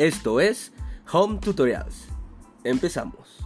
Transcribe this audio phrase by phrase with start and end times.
[0.00, 0.72] Esto es
[1.12, 2.08] Home Tutorials.
[2.64, 3.36] Empezamos.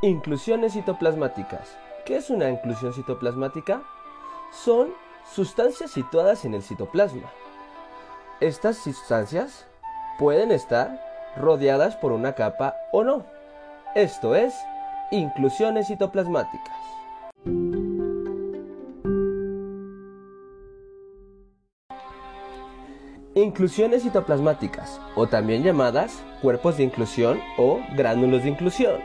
[0.00, 1.76] Inclusiones citoplasmáticas.
[2.06, 3.82] ¿Qué es una inclusión citoplasmática?
[4.50, 4.94] Son
[5.30, 7.30] sustancias situadas en el citoplasma.
[8.40, 9.66] Estas sustancias
[10.18, 10.98] pueden estar
[11.36, 13.26] rodeadas por una capa o no.
[13.94, 14.54] Esto es
[15.10, 16.85] inclusiones citoplasmáticas.
[23.56, 29.00] Inclusiones citoplasmáticas, o también llamadas cuerpos de inclusión o gránulos de inclusión.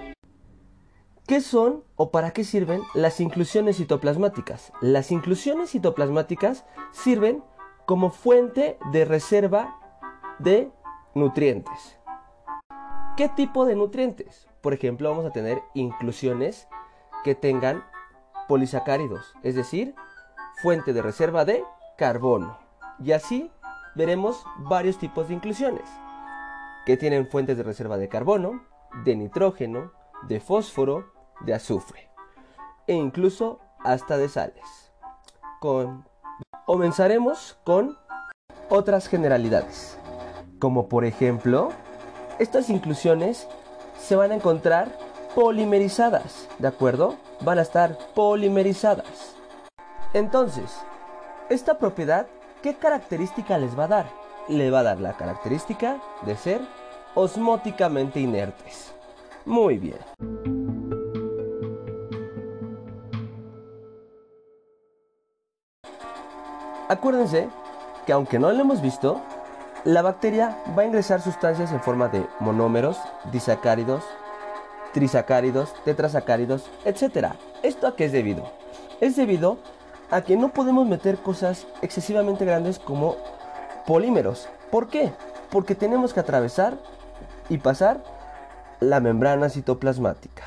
[1.25, 4.73] ¿Qué son o para qué sirven las inclusiones citoplasmáticas?
[4.81, 7.41] Las inclusiones citoplasmáticas sirven
[7.85, 9.79] como fuente de reserva
[10.39, 10.69] de
[11.15, 11.97] nutrientes.
[13.15, 14.49] ¿Qué tipo de nutrientes?
[14.59, 16.67] Por ejemplo, vamos a tener inclusiones
[17.23, 17.85] que tengan
[18.49, 19.95] polisacáridos, es decir,
[20.61, 21.63] fuente de reserva de
[21.97, 22.59] carbono.
[23.01, 23.49] Y así
[23.95, 25.89] veremos varios tipos de inclusiones,
[26.85, 28.63] que tienen fuentes de reserva de carbono,
[29.03, 29.91] de nitrógeno,
[30.27, 32.09] de fósforo, de azufre,
[32.87, 34.91] e incluso hasta de sales.
[36.65, 37.97] Comenzaremos con
[38.69, 39.97] otras generalidades,
[40.59, 41.69] como por ejemplo,
[42.39, 43.47] estas inclusiones
[43.99, 44.97] se van a encontrar
[45.35, 47.15] polimerizadas, ¿de acuerdo?
[47.41, 49.35] Van a estar polimerizadas.
[50.13, 50.77] Entonces,
[51.49, 52.27] esta propiedad
[52.61, 54.05] ¿qué característica les va a dar?
[54.47, 56.61] Le va a dar la característica de ser
[57.15, 58.93] osmóticamente inertes.
[59.45, 59.97] Muy bien.
[66.89, 67.49] Acuérdense
[68.05, 69.21] que aunque no lo hemos visto,
[69.83, 72.99] la bacteria va a ingresar sustancias en forma de monómeros,
[73.31, 74.03] disacáridos,
[74.93, 77.29] trisacáridos, tetrasacáridos, etc.
[77.63, 78.51] ¿Esto a qué es debido?
[78.99, 79.57] Es debido
[80.11, 83.15] a que no podemos meter cosas excesivamente grandes como
[83.87, 84.47] polímeros.
[84.69, 85.13] ¿Por qué?
[85.49, 86.77] Porque tenemos que atravesar
[87.49, 88.03] y pasar
[88.79, 90.43] la membrana citoplasmática.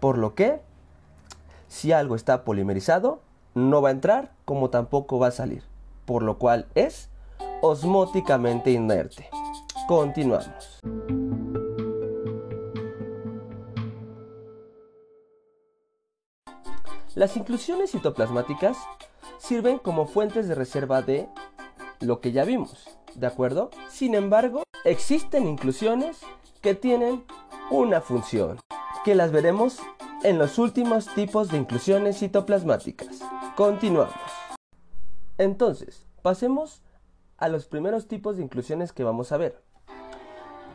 [0.00, 0.60] Por lo que,
[1.68, 3.20] si algo está polimerizado,
[3.54, 5.62] no va a entrar como tampoco va a salir.
[6.06, 7.10] Por lo cual es
[7.60, 9.28] osmóticamente inerte.
[9.86, 10.80] Continuamos.
[17.18, 18.78] Las inclusiones citoplasmáticas
[19.38, 21.28] sirven como fuentes de reserva de
[21.98, 23.70] lo que ya vimos, ¿de acuerdo?
[23.90, 26.20] Sin embargo, existen inclusiones
[26.62, 27.24] que tienen
[27.72, 28.60] una función,
[29.04, 29.80] que las veremos
[30.22, 33.18] en los últimos tipos de inclusiones citoplasmáticas.
[33.56, 34.14] Continuamos.
[35.38, 36.84] Entonces, pasemos
[37.36, 39.64] a los primeros tipos de inclusiones que vamos a ver.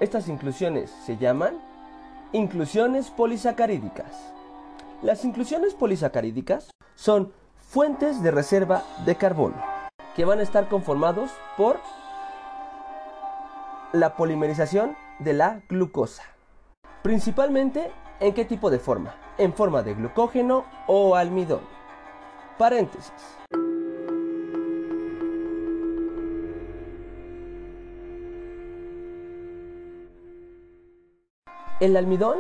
[0.02, 1.58] Estas inclusiones se llaman
[2.34, 4.33] inclusiones polisacarídicas.
[5.04, 9.62] Las inclusiones polisacarídicas son fuentes de reserva de carbono
[10.16, 11.78] que van a estar conformados por
[13.92, 16.24] la polimerización de la glucosa.
[17.02, 19.14] Principalmente en qué tipo de forma?
[19.38, 21.62] En forma de glucógeno o almidón.
[22.58, 23.12] Paréntesis.
[31.82, 32.38] El almidón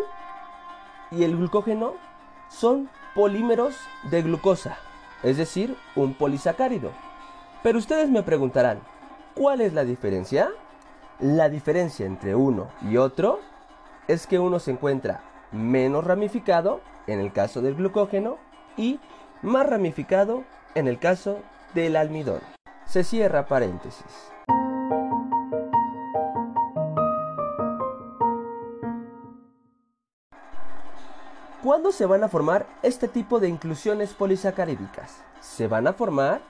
[1.11, 2.12] y el glucógeno
[2.49, 4.77] son polímeros de glucosa,
[5.23, 6.91] es decir, un polisacárido.
[7.61, 8.79] Pero ustedes me preguntarán,
[9.35, 10.51] ¿cuál es la diferencia?
[11.19, 13.39] La diferencia entre uno y otro
[14.07, 15.21] es que uno se encuentra
[15.51, 18.37] menos ramificado en el caso del glucógeno
[18.75, 18.99] y
[19.41, 20.43] más ramificado
[20.75, 21.39] en el caso
[21.73, 22.41] del almidón.
[22.85, 24.33] Se cierra paréntesis.
[31.63, 35.23] ¿Cuándo se van a formar este tipo de inclusiones polisacarídicas?
[35.39, 36.41] Se van a formar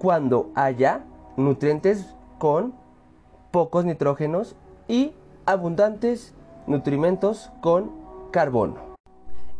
[0.00, 1.04] cuando haya
[1.36, 2.74] nutrientes con
[3.52, 4.56] pocos nitrógenos
[4.88, 5.12] y
[5.46, 6.34] abundantes
[6.66, 7.92] nutrimentos con
[8.32, 8.96] carbono.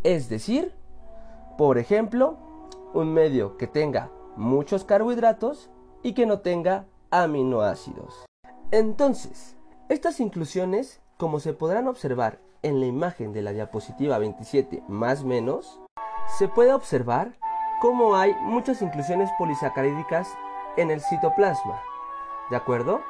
[0.02, 0.74] Es decir,
[1.56, 2.36] por ejemplo,
[2.94, 5.70] un medio que tenga muchos carbohidratos
[6.02, 8.26] y que no tenga aminoácidos.
[8.72, 9.56] Entonces,
[9.88, 15.80] estas inclusiones, como se podrán observar en la imagen de la diapositiva 27 más menos,
[16.38, 17.38] se puede observar
[17.80, 20.28] cómo hay muchas inclusiones polisacarídicas
[20.76, 21.80] en el citoplasma.
[22.50, 23.02] ¿De acuerdo?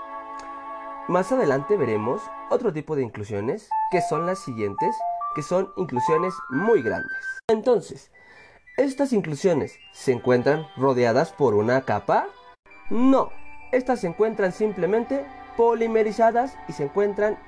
[1.08, 4.94] Más adelante veremos otro tipo de inclusiones, que son las siguientes,
[5.34, 7.16] que son inclusiones muy grandes.
[7.48, 8.10] Entonces,
[8.76, 12.26] ¿estas inclusiones se encuentran rodeadas por una capa?
[12.90, 13.30] No,
[13.72, 15.24] estas se encuentran simplemente
[15.56, 17.38] polimerizadas y se encuentran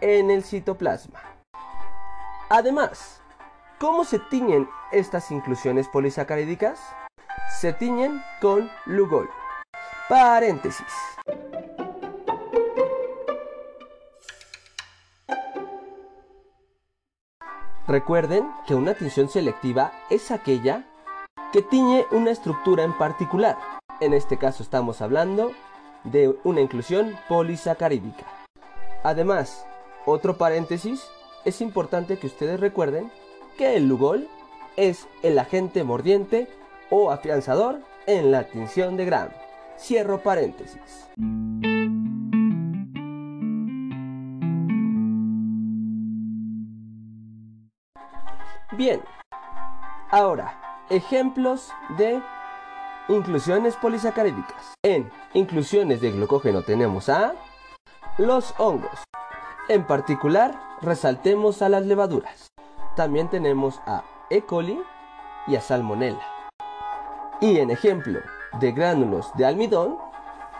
[0.00, 1.35] en el citoplasma.
[2.48, 3.20] Además,
[3.78, 6.80] ¿cómo se tiñen estas inclusiones polisacarídicas?
[7.48, 9.30] se tiñen con Lugol.
[10.08, 10.86] Paréntesis.
[17.86, 20.84] Recuerden que una tinción selectiva es aquella
[21.52, 23.56] que tiñe una estructura en particular.
[24.00, 25.52] En este caso estamos hablando
[26.04, 28.26] de una inclusión polisacarídica.
[29.02, 29.66] Además,
[30.04, 31.08] otro paréntesis,
[31.46, 33.10] es importante que ustedes recuerden
[33.56, 34.28] que el Lugol
[34.76, 36.48] es el agente mordiente
[36.90, 39.28] o afianzador en la tinción de Gram.
[39.78, 41.08] Cierro paréntesis.
[48.76, 49.00] Bien,
[50.10, 52.20] ahora, ejemplos de
[53.08, 54.74] inclusiones polisacarídicas.
[54.82, 57.34] En inclusiones de glucógeno tenemos a
[58.18, 59.06] los hongos.
[59.68, 62.52] En particular, resaltemos a las levaduras.
[62.94, 64.42] También tenemos a E.
[64.42, 64.80] coli
[65.48, 66.24] y a Salmonella.
[67.40, 68.20] Y en ejemplo
[68.60, 69.98] de gránulos de almidón,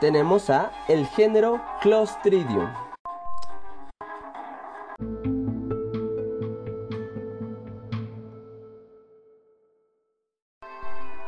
[0.00, 2.68] tenemos a el género Clostridium.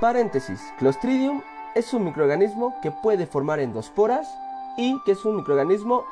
[0.00, 1.42] Paréntesis, Clostridium
[1.76, 4.28] es un microorganismo que puede formar endosporas
[4.76, 6.04] y que es un microorganismo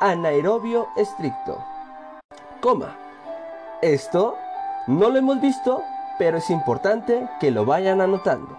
[0.00, 1.62] anaerobio estricto.
[2.60, 2.96] Coma.
[3.82, 4.34] Esto
[4.86, 5.82] no lo hemos visto,
[6.18, 8.56] pero es importante que lo vayan anotando.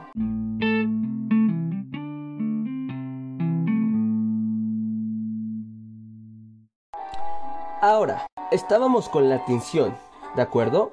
[7.81, 9.97] Ahora, estábamos con la tinción,
[10.35, 10.91] ¿de acuerdo?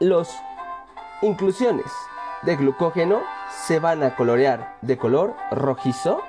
[0.00, 0.34] Los
[1.20, 1.92] inclusiones
[2.42, 3.20] de glucógeno
[3.66, 6.22] se van a colorear de color rojizo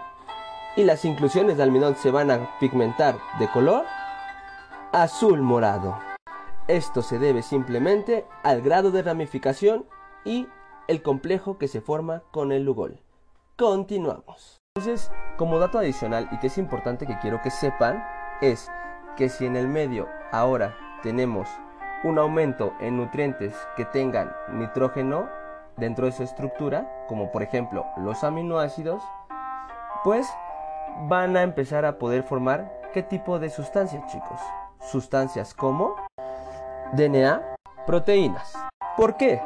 [0.78, 3.84] y las inclusiones de almidón se van a pigmentar de color
[4.94, 5.98] azul morado.
[6.68, 9.86] Esto se debe simplemente al grado de ramificación
[10.24, 10.48] y
[10.88, 13.02] el complejo que se forma con el lugol.
[13.58, 14.60] Continuamos.
[14.76, 18.06] Entonces, como dato adicional y que es importante que quiero que sepan,
[18.42, 18.70] es
[19.16, 21.50] que si en el medio ahora tenemos
[22.04, 25.28] un aumento en nutrientes que tengan nitrógeno
[25.76, 29.02] dentro de su estructura, como por ejemplo los aminoácidos,
[30.04, 30.28] pues
[31.02, 34.40] van a empezar a poder formar qué tipo de sustancias, chicos.
[34.92, 35.96] Sustancias como
[36.94, 37.56] DNA,
[37.86, 38.54] proteínas.
[38.96, 39.42] ¿Por qué?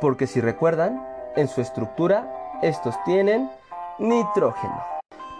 [0.00, 1.04] Porque si recuerdan,
[1.36, 2.30] en su estructura
[2.62, 3.50] estos tienen
[3.98, 4.82] nitrógeno.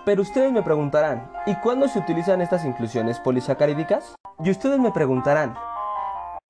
[0.04, 4.14] Pero ustedes me preguntarán, ¿y cuándo se utilizan estas inclusiones polisacarídicas?
[4.42, 5.54] Y ustedes me preguntarán,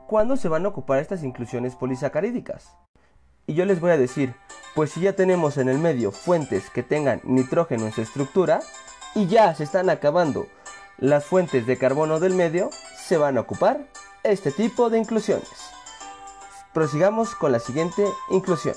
[0.09, 2.77] ¿cuándo se van a ocupar estas inclusiones polisacarídicas?
[3.47, 4.35] Y yo les voy a decir,
[4.75, 8.61] pues si ya tenemos en el medio fuentes que tengan nitrógeno en su estructura
[9.15, 10.47] y ya se están acabando
[10.99, 13.87] las fuentes de carbono del medio, se van a ocupar
[14.23, 15.49] este tipo de inclusiones.
[16.73, 18.77] Prosigamos con la siguiente inclusión.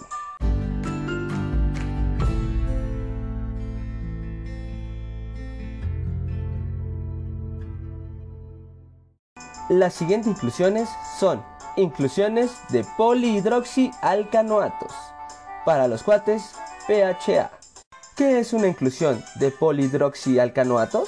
[9.70, 10.88] Las siguientes inclusiones
[11.20, 11.44] son
[11.76, 14.94] inclusiones de polihidroxialcanoatos
[15.66, 16.54] para los cuates
[16.88, 17.57] PHA.
[18.18, 21.08] ¿Qué es una inclusión de polihidroxialcanoatos?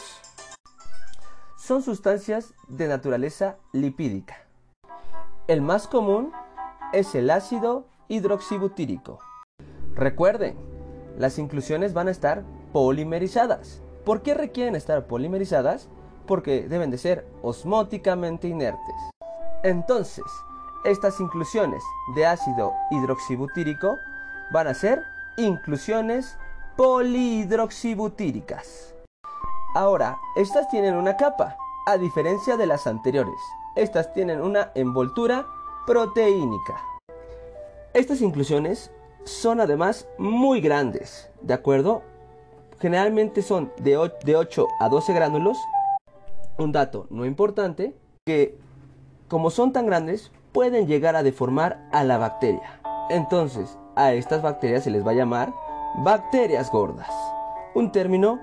[1.57, 4.37] Son sustancias de naturaleza lipídica.
[5.47, 6.31] El más común
[6.93, 9.17] es el ácido hidroxibutírico.
[9.95, 10.55] Recuerden,
[11.17, 13.81] las inclusiones van a estar polimerizadas.
[14.05, 15.89] ¿Por qué requieren estar polimerizadas?
[16.27, 18.95] Porque deben de ser osmóticamente inertes.
[19.63, 20.25] Entonces,
[20.85, 21.81] estas inclusiones
[22.15, 23.97] de ácido hidroxibutírico
[24.51, 25.01] van a ser
[25.37, 26.37] inclusiones
[26.79, 28.95] polihidroxibutíricas.
[29.75, 33.35] Ahora, estas tienen una capa, a diferencia de las anteriores.
[33.75, 35.45] Estas tienen una envoltura
[35.85, 36.81] proteínica.
[37.93, 38.91] Estas inclusiones
[39.25, 42.01] son además muy grandes, ¿de acuerdo?
[42.79, 45.57] Generalmente son de 8 a 12 gránulos.
[46.57, 47.93] Un dato no importante,
[48.25, 48.57] que
[49.27, 52.79] como son tan grandes, pueden llegar a deformar a la bacteria.
[53.09, 55.53] Entonces, a estas bacterias se les va a llamar
[55.95, 57.09] bacterias gordas.
[57.73, 58.39] Un término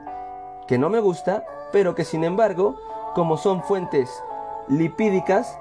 [0.66, 2.76] que no me gusta, pero que sin embargo,
[3.14, 4.22] como son fuentes
[4.68, 5.58] lipídicas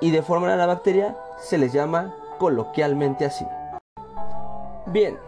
[0.00, 3.46] y deforman a la bacteria, se les llama coloquialmente así.
[4.86, 5.18] Bien,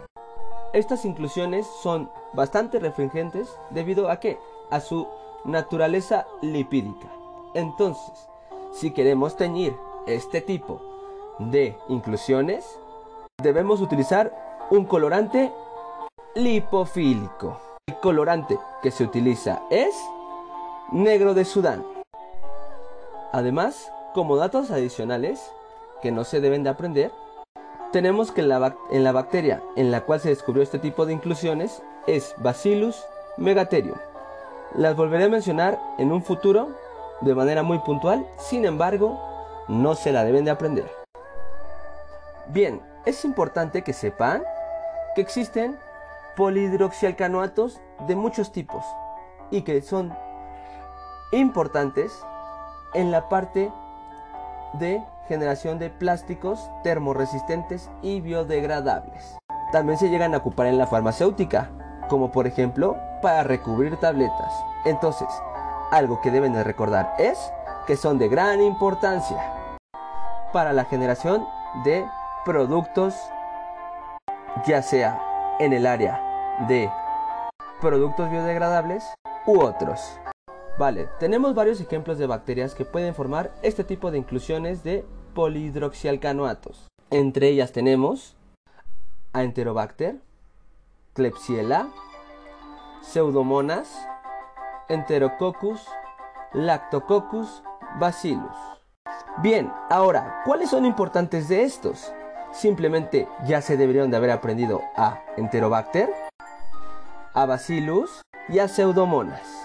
[0.73, 4.37] estas inclusiones son bastante refringentes debido a que
[4.69, 5.07] a su
[5.45, 7.07] naturaleza lipídica.
[7.53, 8.29] Entonces,
[8.71, 9.75] si queremos teñir
[10.05, 10.81] este tipo
[11.39, 12.79] de inclusiones,
[13.41, 14.31] debemos utilizar
[14.69, 15.51] un colorante
[16.37, 17.59] lipofílico.
[17.87, 19.95] El colorante que se utiliza es
[20.91, 21.83] negro de Sudán.
[23.31, 25.51] Además, como datos adicionales
[26.01, 27.11] que no se deben de aprender,
[27.91, 31.13] tenemos que en la, en la bacteria en la cual se descubrió este tipo de
[31.13, 33.03] inclusiones es Bacillus
[33.37, 33.97] megatherium.
[34.75, 36.69] Las volveré a mencionar en un futuro
[37.21, 39.19] de manera muy puntual, sin embargo,
[39.67, 40.91] no se la deben de aprender.
[42.49, 44.43] Bien, es importante que sepan
[45.15, 45.79] que existen
[46.37, 48.85] polihidroxialcanoatos de muchos tipos
[49.49, 50.15] y que son
[51.31, 52.23] importantes
[52.93, 53.71] en la parte
[54.73, 59.37] de generación de plásticos termoresistentes y biodegradables.
[59.71, 61.71] También se llegan a ocupar en la farmacéutica,
[62.07, 64.53] como por ejemplo para recubrir tabletas.
[64.85, 65.27] Entonces,
[65.91, 67.51] algo que deben de recordar es
[67.87, 69.53] que son de gran importancia
[70.53, 71.45] para la generación
[71.83, 72.05] de
[72.45, 73.15] productos,
[74.65, 75.19] ya sea
[75.59, 76.26] en el área
[76.67, 76.89] de
[77.81, 79.03] productos biodegradables
[79.45, 80.19] u otros.
[80.77, 86.87] Vale, tenemos varios ejemplos de bacterias que pueden formar este tipo de inclusiones de polihidroxialcanoatos.
[87.09, 88.35] Entre ellas tenemos
[89.33, 90.17] a Enterobacter,
[91.13, 91.87] Klebsiella,
[93.01, 93.97] Pseudomonas,
[94.89, 95.87] Enterococcus,
[96.53, 97.63] Lactococcus,
[97.99, 98.55] Bacillus.
[99.41, 102.11] Bien, ahora, ¿cuáles son importantes de estos?
[102.51, 106.09] Simplemente ya se deberían de haber aprendido a Enterobacter,
[107.33, 109.63] a Bacillus y a Pseudomonas.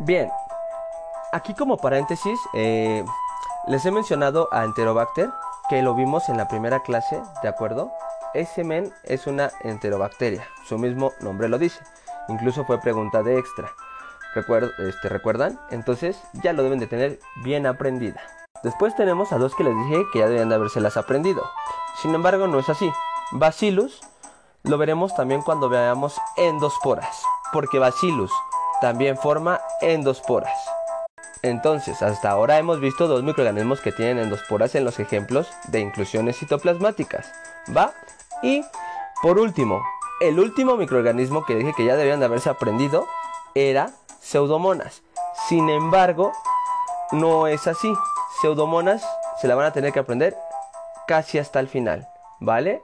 [0.00, 0.30] Bien,
[1.32, 3.04] aquí como paréntesis, eh,
[3.68, 5.30] les he mencionado a Enterobacter,
[5.68, 7.92] que lo vimos en la primera clase, ¿de acuerdo?
[8.34, 11.80] Ese men es una enterobacteria, su mismo nombre lo dice.
[12.28, 13.70] Incluso fue pregunta de extra.
[14.34, 15.58] Este, ¿Recuerdan?
[15.70, 18.20] Entonces ya lo deben de tener bien aprendida.
[18.62, 21.42] Después tenemos a dos que les dije que ya deben de habérselas aprendido.
[22.00, 22.90] Sin embargo, no es así.
[23.32, 24.00] Bacillus
[24.64, 27.22] lo veremos también cuando veamos endosporas,
[27.52, 28.30] porque Bacillus
[28.80, 30.58] también forma endosporas.
[31.42, 36.38] Entonces, hasta ahora hemos visto dos microorganismos que tienen endosporas en los ejemplos de inclusiones
[36.38, 37.32] citoplasmáticas.
[37.74, 37.92] ¿Va?
[38.42, 38.62] Y
[39.22, 39.82] por último,
[40.20, 43.06] el último microorganismo que dije que ya debían de haberse aprendido
[43.54, 45.02] era Pseudomonas.
[45.48, 46.32] Sin embargo,
[47.10, 47.92] no es así.
[48.40, 49.04] Pseudomonas
[49.40, 50.36] se la van a tener que aprender
[51.06, 52.06] casi hasta el final,
[52.38, 52.82] ¿vale?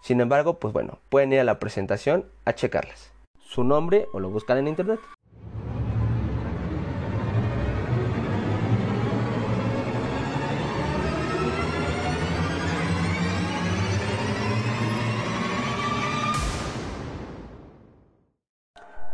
[0.00, 3.12] Sin embargo, pues bueno, pueden ir a la presentación a checarlas.
[3.40, 5.00] Su nombre o lo buscan en internet.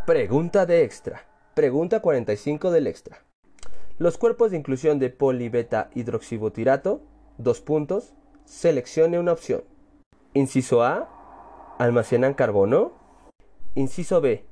[0.05, 1.34] Pregunta de extra.
[1.55, 3.23] Pregunta 45 del extra.
[3.97, 7.01] Los cuerpos de inclusión de polibeta hidroxibutirato,
[7.39, 8.13] dos puntos,
[8.45, 9.63] seleccione una opción.
[10.33, 12.93] Inciso A, almacenan carbono.
[13.77, 14.45] Inciso B,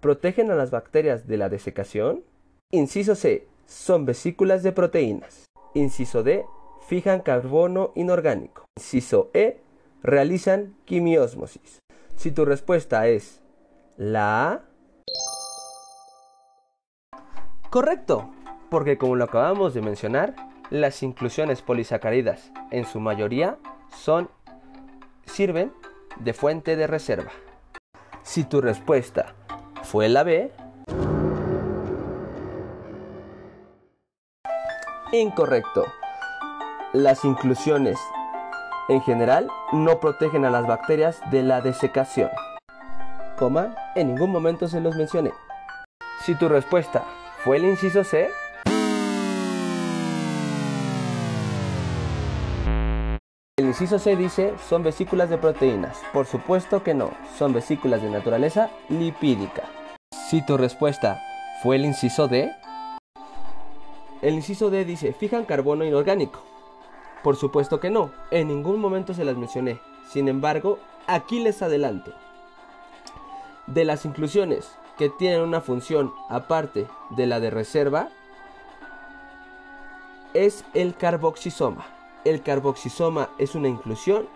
[0.00, 2.22] protegen a las bacterias de la desecación.
[2.70, 5.46] Inciso C, son vesículas de proteínas.
[5.72, 6.44] Inciso D,
[6.86, 8.66] fijan carbono inorgánico.
[8.78, 9.62] Inciso E,
[10.02, 11.78] realizan quimiosmosis.
[12.16, 13.40] Si tu respuesta es
[13.96, 14.71] la A,
[17.72, 18.28] Correcto,
[18.68, 20.34] porque como lo acabamos de mencionar,
[20.68, 23.56] las inclusiones polisacáridas en su mayoría
[23.96, 24.28] son
[25.24, 25.72] sirven
[26.18, 27.30] de fuente de reserva.
[28.22, 29.34] Si tu respuesta
[29.84, 30.52] fue la B,
[35.12, 35.86] incorrecto.
[36.92, 37.98] Las inclusiones
[38.90, 42.28] en general no protegen a las bacterias de la desecación.
[43.38, 45.32] Coma, en ningún momento se los mencioné.
[46.26, 47.02] Si tu respuesta
[47.44, 48.30] ¿Fue el inciso C?
[53.56, 56.00] El inciso C dice son vesículas de proteínas.
[56.12, 59.64] Por supuesto que no, son vesículas de naturaleza lipídica.
[60.30, 61.20] Si tu respuesta
[61.64, 62.52] fue el inciso D,
[64.20, 66.44] el inciso D dice fijan carbono inorgánico.
[67.24, 69.80] Por supuesto que no, en ningún momento se las mencioné.
[70.08, 72.12] Sin embargo, aquí les adelanto.
[73.66, 78.08] De las inclusiones que tienen una función aparte de la de reserva
[80.34, 81.86] es el carboxisoma.
[82.24, 84.28] El carboxisoma es una inclusión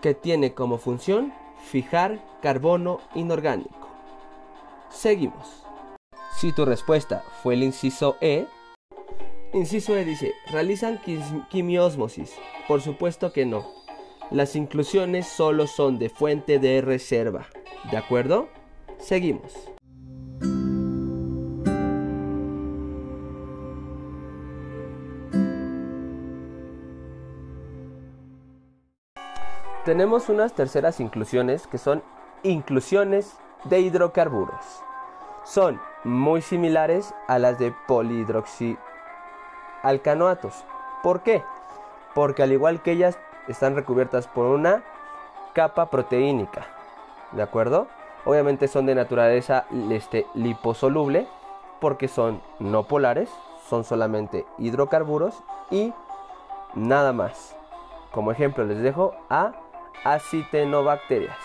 [0.00, 1.32] que tiene como función
[1.70, 3.88] fijar carbono inorgánico.
[4.90, 5.64] Seguimos.
[6.36, 8.46] Si tu respuesta fue el inciso E,
[9.52, 11.00] inciso E dice, ¿realizan
[11.50, 12.34] quimiosmosis?
[12.68, 13.64] Por supuesto que no.
[14.30, 17.46] Las inclusiones solo son de fuente de reserva.
[17.90, 18.48] ¿De acuerdo?
[19.02, 19.52] Seguimos.
[29.84, 32.04] Tenemos unas terceras inclusiones que son
[32.44, 34.64] inclusiones de hidrocarburos.
[35.44, 40.64] Son muy similares a las de polihidroxialcanoatos.
[41.02, 41.42] ¿Por qué?
[42.14, 43.18] Porque al igual que ellas
[43.48, 44.84] están recubiertas por una
[45.52, 46.68] capa proteínica.
[47.32, 47.88] ¿De acuerdo?
[48.24, 51.26] Obviamente son de naturaleza este, liposoluble
[51.80, 53.28] porque son no polares,
[53.68, 55.92] son solamente hidrocarburos y
[56.74, 57.56] nada más.
[58.12, 59.52] Como ejemplo les dejo a
[60.04, 61.36] acitenobacterias.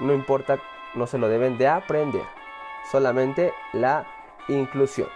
[0.00, 0.58] No importa,
[0.94, 2.24] no se lo deben de aprender.
[2.90, 4.06] Solamente la
[4.48, 5.08] inclusión.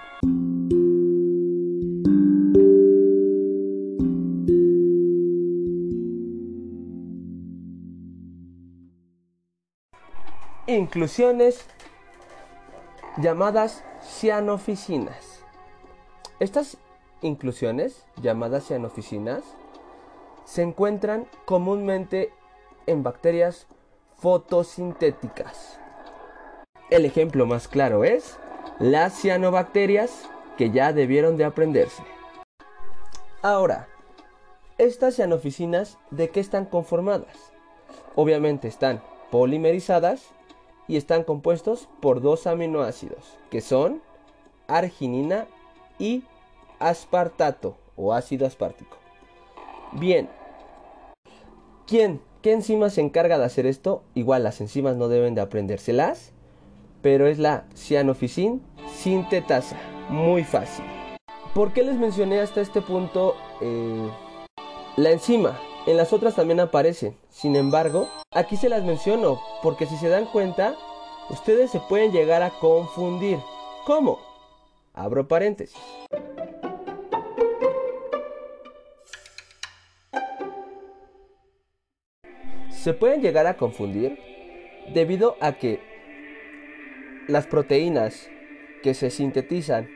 [10.69, 11.65] Inclusiones
[13.17, 15.43] llamadas cianoficinas.
[16.39, 16.77] Estas
[17.21, 19.43] inclusiones, llamadas cianoficinas,
[20.45, 22.33] se encuentran comúnmente
[22.87, 23.67] en bacterias
[24.19, 25.81] fotosintéticas.
[26.91, 28.39] El ejemplo más claro es
[28.79, 32.05] las cianobacterias que ya debieron de aprenderse.
[33.43, 33.89] Ahora,
[34.79, 37.53] estas cianoficinas, ¿de qué están conformadas?
[38.15, 39.03] Obviamente están
[39.33, 40.31] polimerizadas
[40.89, 44.03] y están compuestos por dos aminoácidos, que son
[44.67, 45.47] arginina
[45.99, 46.25] y
[46.79, 48.97] aspartato o ácido aspartico.
[49.93, 50.29] Bien,
[51.87, 52.21] ¿quién?
[52.43, 54.03] ¿Qué enzima se encarga de hacer esto?
[54.15, 56.33] Igual las enzimas no deben de aprendérselas,
[57.01, 58.63] pero es la cianoficin
[58.93, 59.79] sintetasa.
[60.09, 60.85] Muy fácil.
[61.55, 64.11] ¿Por qué les mencioné hasta este punto eh,
[64.97, 65.61] la enzima?
[65.87, 67.17] En las otras también aparecen.
[67.29, 70.75] Sin embargo, aquí se las menciono porque si se dan cuenta,
[71.31, 73.39] ustedes se pueden llegar a confundir.
[73.87, 74.19] ¿Cómo?
[74.95, 75.79] Abro paréntesis.
[82.71, 84.19] Se pueden llegar a confundir
[84.93, 85.81] debido a que
[87.29, 88.29] las proteínas
[88.83, 89.89] que se sintetizan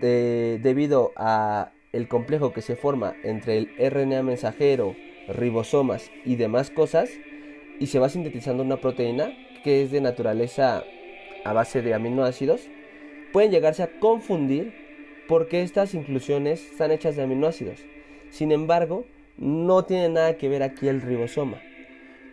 [0.00, 4.94] debido a el complejo que se forma entre el RNA mensajero,
[5.26, 7.10] ribosomas y demás cosas,
[7.78, 9.32] y se va sintetizando una proteína
[9.62, 10.84] que es de naturaleza
[11.44, 12.68] a base de aminoácidos,
[13.32, 14.74] pueden llegarse a confundir
[15.28, 17.80] porque estas inclusiones están hechas de aminoácidos.
[18.30, 19.06] Sin embargo,
[19.36, 21.60] no tiene nada que ver aquí el ribosoma,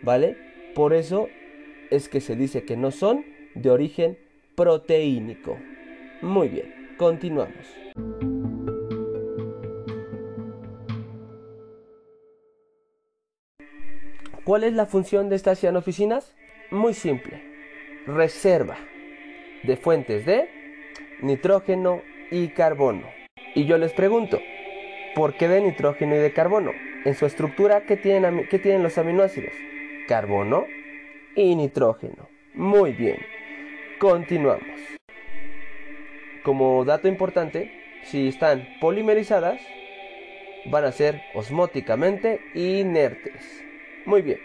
[0.02, 0.36] ¿vale?
[0.74, 1.28] Por eso
[1.90, 3.24] es que se dice que no son
[3.54, 4.18] de origen
[4.54, 5.58] proteínico.
[6.22, 8.29] Muy bien, continuamos.
[14.50, 16.34] ¿Cuál es la función de estas cianoficinas?
[16.72, 17.40] Muy simple.
[18.04, 18.76] Reserva
[19.62, 20.48] de fuentes de
[21.22, 23.06] nitrógeno y carbono.
[23.54, 24.40] Y yo les pregunto,
[25.14, 26.72] ¿por qué de nitrógeno y de carbono?
[27.04, 29.52] En su estructura, ¿qué tienen, qué tienen los aminoácidos?
[30.08, 30.64] Carbono
[31.36, 32.28] y nitrógeno.
[32.52, 33.18] Muy bien.
[34.00, 34.80] Continuamos.
[36.42, 37.70] Como dato importante,
[38.02, 39.60] si están polimerizadas,
[40.66, 43.69] van a ser osmóticamente inertes.
[44.06, 44.38] Muy bien.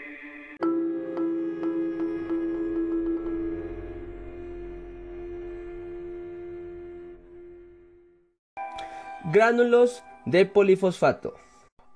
[9.32, 11.34] Gránulos de polifosfato,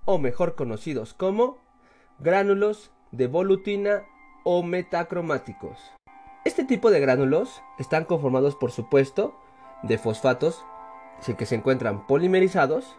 [0.04, 1.58] o mejor conocidos como
[2.18, 4.02] gránulos de volutina
[4.44, 5.78] o metacromáticos.
[6.44, 9.38] Este tipo de gránulos están conformados por supuesto
[9.82, 10.64] de fosfatos
[11.38, 12.96] que se encuentran polimerizados,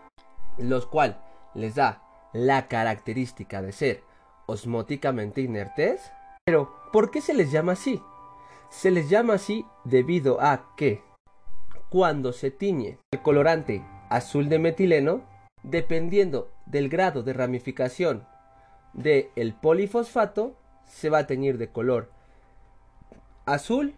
[0.58, 1.18] los cuales
[1.54, 2.02] les da
[2.34, 4.11] la característica de ser
[4.52, 6.12] osmóticamente inertes.
[6.46, 8.02] Pero, ¿por qué se les llama así?
[8.70, 11.04] Se les llama así debido a que
[11.90, 15.24] cuando se tiñe el colorante azul de metileno,
[15.64, 18.26] dependiendo del grado de ramificación
[18.94, 22.12] del el polifosfato, se va a teñir de color
[23.46, 23.96] azul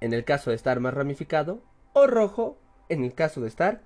[0.00, 3.82] en el caso de estar más ramificado o rojo en el caso de estar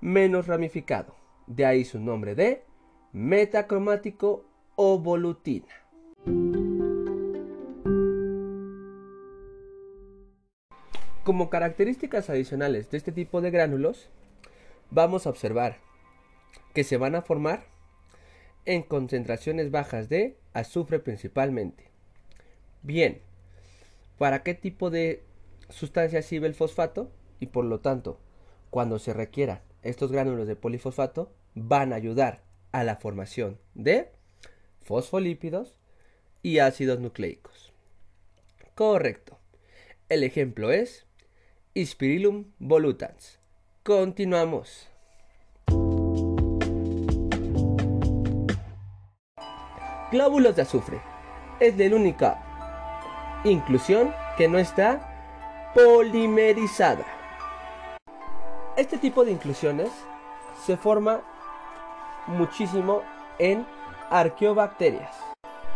[0.00, 1.14] menos ramificado.
[1.46, 2.64] De ahí su nombre de
[3.12, 4.44] metacromático
[4.76, 5.66] o volutina.
[11.24, 14.08] Como características adicionales de este tipo de gránulos,
[14.90, 15.78] vamos a observar
[16.74, 17.64] que se van a formar
[18.64, 21.90] en concentraciones bajas de azufre principalmente.
[22.82, 23.20] Bien,
[24.18, 25.22] ¿para qué tipo de
[25.68, 27.10] sustancia sirve el fosfato?
[27.38, 28.18] Y por lo tanto,
[28.70, 34.10] cuando se requieran estos gránulos de polifosfato, van a ayudar a la formación de
[34.82, 35.76] fosfolípidos
[36.42, 37.72] y ácidos nucleicos.
[38.74, 39.38] Correcto.
[40.08, 41.06] El ejemplo es
[41.74, 43.38] Ispirillum volutans.
[43.82, 44.88] Continuamos.
[50.10, 51.00] Glóbulos de azufre.
[51.60, 57.06] Es la única inclusión que no está polimerizada.
[58.76, 59.90] Este tipo de inclusiones
[60.66, 61.22] se forma
[62.26, 63.02] muchísimo
[63.38, 63.66] en
[64.12, 65.16] arqueobacterias.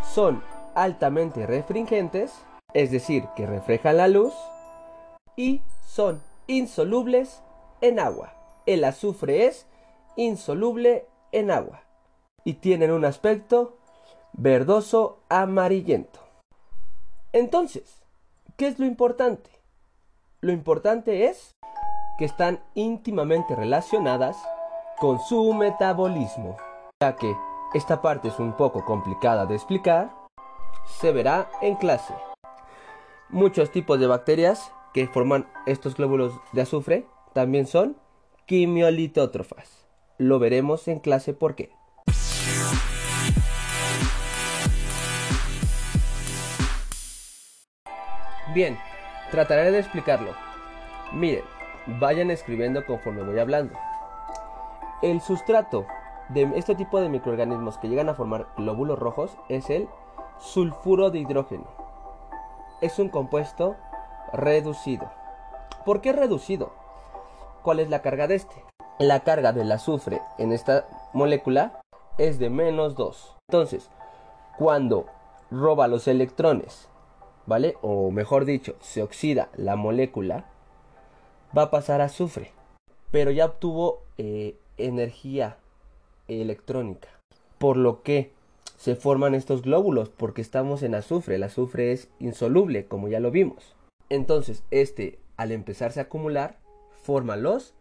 [0.03, 0.43] Son
[0.75, 2.33] altamente refringentes,
[2.75, 4.35] es decir, que reflejan la luz,
[5.37, 7.43] y son insolubles
[7.81, 8.35] en agua.
[8.67, 9.67] El azufre es
[10.17, 11.83] insoluble en agua
[12.45, 13.77] y tienen un aspecto
[14.33, 16.21] verdoso amarillento.
[17.33, 18.03] Entonces,
[18.57, 19.51] ¿qué es lo importante?
[20.41, 21.55] Lo importante es
[22.19, 24.37] que están íntimamente relacionadas
[24.99, 26.57] con su metabolismo,
[27.01, 27.35] ya que
[27.75, 30.15] esta parte es un poco complicada de explicar,
[30.85, 32.15] se verá en clase.
[33.29, 37.97] Muchos tipos de bacterias que forman estos glóbulos de azufre también son
[38.47, 39.87] quimiolitótrofas.
[40.17, 41.71] Lo veremos en clase por qué.
[48.55, 48.79] Bien,
[49.31, 50.33] trataré de explicarlo.
[51.13, 51.45] Miren,
[51.99, 53.79] vayan escribiendo conforme voy hablando.
[55.03, 55.87] El sustrato
[56.29, 59.89] de este tipo de microorganismos que llegan a formar glóbulos rojos es el
[60.39, 61.67] sulfuro de hidrógeno.
[62.81, 63.77] Es un compuesto
[64.33, 65.11] reducido.
[65.85, 66.73] ¿Por qué reducido?
[67.63, 68.65] ¿Cuál es la carga de este?
[68.99, 71.81] La carga del azufre en esta molécula
[72.19, 73.37] es de menos 2.
[73.49, 73.91] Entonces,
[74.59, 75.07] cuando
[75.51, 76.89] roba los electrones,
[77.47, 77.77] ¿vale?
[77.83, 80.47] O mejor dicho, se oxida la molécula,
[81.57, 82.53] va a pasar a azufre.
[83.11, 85.59] Pero ya obtuvo eh, energía
[86.29, 87.09] electrónica.
[87.59, 88.31] Por lo que
[88.77, 91.37] se forman estos glóbulos, porque estamos en azufre.
[91.37, 93.75] El azufre es insoluble, como ya lo vimos.
[94.09, 96.59] Entonces, este, al empezarse a acumular,
[97.03, 97.75] forma los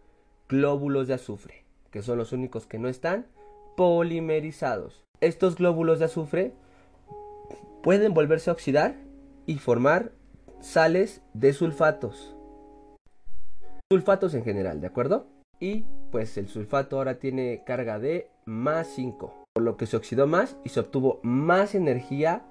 [0.49, 3.25] glóbulos de azufre, que son los únicos que no están
[3.75, 5.03] polimerizados.
[5.21, 6.53] Estos glóbulos de azufre
[7.83, 8.95] pueden volverse a oxidar
[9.45, 10.11] y formar
[10.61, 12.35] sales de sulfatos.
[13.91, 15.27] Sulfatos en general, ¿de acuerdo?
[15.59, 20.27] Y pues el sulfato ahora tiene carga de más 5, por lo que se oxidó
[20.27, 22.43] más y se obtuvo más energía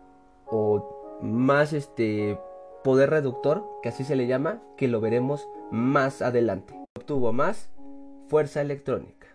[0.46, 2.38] o más este
[2.82, 6.74] poder reductor, que así se le llama, que lo veremos más adelante.
[6.98, 7.70] Obtuvo más
[8.28, 9.28] fuerza electrónica.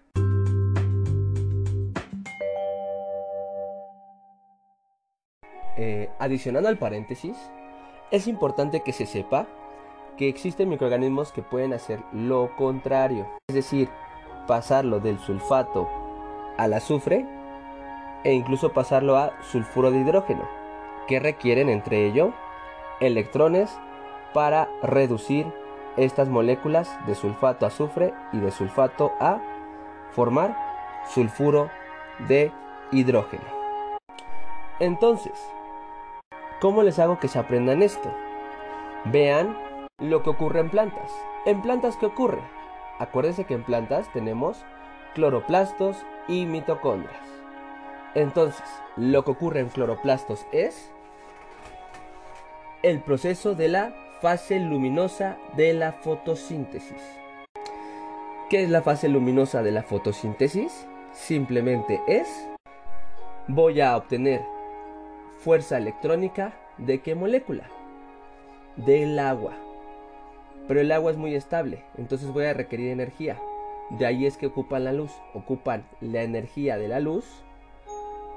[5.77, 7.37] Eh, adicionando al paréntesis,
[8.11, 9.47] es importante que se sepa
[10.17, 13.87] que existen microorganismos que pueden hacer lo contrario, es decir,
[14.45, 15.87] pasarlo del sulfato
[16.59, 17.25] al azufre
[18.25, 20.47] e incluso pasarlo a sulfuro de hidrógeno,
[21.07, 22.33] que requieren entre ello
[22.99, 23.79] electrones
[24.33, 25.47] para reducir
[25.95, 29.39] estas moléculas de sulfato a azufre y de sulfato a
[30.11, 30.55] formar
[31.07, 31.69] sulfuro
[32.27, 32.51] de
[32.91, 33.43] hidrógeno.
[34.79, 35.33] Entonces,
[36.59, 38.13] ¿cómo les hago que se aprendan esto?
[39.05, 39.57] Vean
[39.97, 41.11] lo que ocurre en plantas.
[41.45, 42.41] ¿En plantas qué ocurre?
[42.99, 44.65] Acuérdense que en plantas tenemos
[45.15, 47.19] cloroplastos y mitocondrias.
[48.15, 48.63] Entonces,
[48.95, 50.91] lo que ocurre en cloroplastos es
[52.83, 57.01] el proceso de la fase luminosa de la fotosíntesis.
[58.49, 60.87] ¿Qué es la fase luminosa de la fotosíntesis?
[61.11, 62.27] Simplemente es
[63.47, 64.41] voy a obtener
[65.39, 67.63] fuerza electrónica de qué molécula?
[68.75, 69.53] Del agua.
[70.67, 73.39] Pero el agua es muy estable, entonces voy a requerir energía.
[73.91, 77.25] De ahí es que ocupan la luz, ocupan la energía de la luz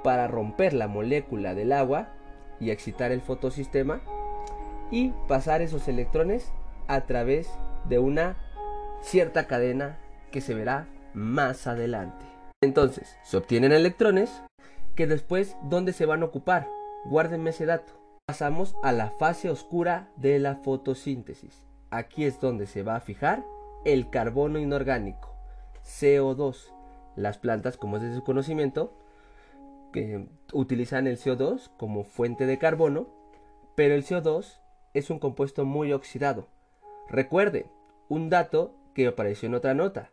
[0.02, 2.08] para romper la molécula del agua
[2.58, 4.00] y excitar el fotosistema
[4.90, 6.52] y pasar esos electrones
[6.88, 7.50] a través
[7.88, 8.36] de una
[9.02, 9.98] cierta cadena
[10.30, 12.24] que se verá más adelante.
[12.62, 14.42] Entonces, se obtienen electrones
[14.94, 16.68] que después, ¿dónde se van a ocupar?
[17.04, 17.94] Guárdenme ese dato.
[18.26, 21.62] Pasamos a la fase oscura de la fotosíntesis.
[21.90, 23.44] Aquí es donde se va a fijar
[23.84, 25.31] el carbono inorgánico,
[25.84, 26.72] CO2.
[27.16, 28.96] Las plantas, como es de su conocimiento,
[30.52, 33.08] utilizan el CO2 como fuente de carbono,
[33.74, 34.60] pero el CO2
[34.94, 36.48] es un compuesto muy oxidado.
[37.08, 37.66] Recuerde,
[38.08, 40.10] un dato que apareció en otra nota.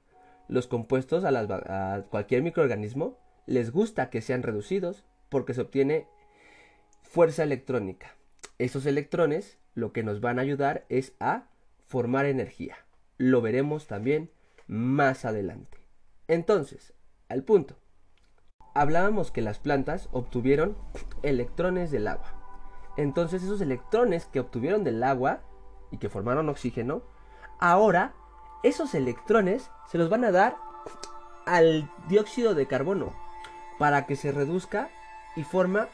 [0.48, 6.08] Los compuestos a, a cualquier microorganismo les gusta que sean reducidos porque se obtiene
[7.02, 8.16] fuerza electrónica.
[8.58, 11.46] Esos electrones lo que nos van a ayudar es a
[11.86, 12.78] formar energía.
[13.18, 14.32] Lo veremos también
[14.70, 15.80] más adelante.
[16.28, 16.94] Entonces,
[17.28, 17.76] al punto.
[18.76, 20.78] Hablábamos que las plantas obtuvieron
[21.24, 22.36] electrones del agua.
[22.96, 25.42] Entonces esos electrones que obtuvieron del agua
[25.92, 27.02] y que formaron oxígeno,
[27.60, 28.14] ahora
[28.62, 30.56] esos electrones se los van a dar
[31.48, 33.14] al dióxido de carbono
[33.80, 34.90] para que se reduzca
[35.36, 35.88] y forma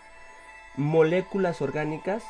[0.75, 2.25] moléculas orgánicas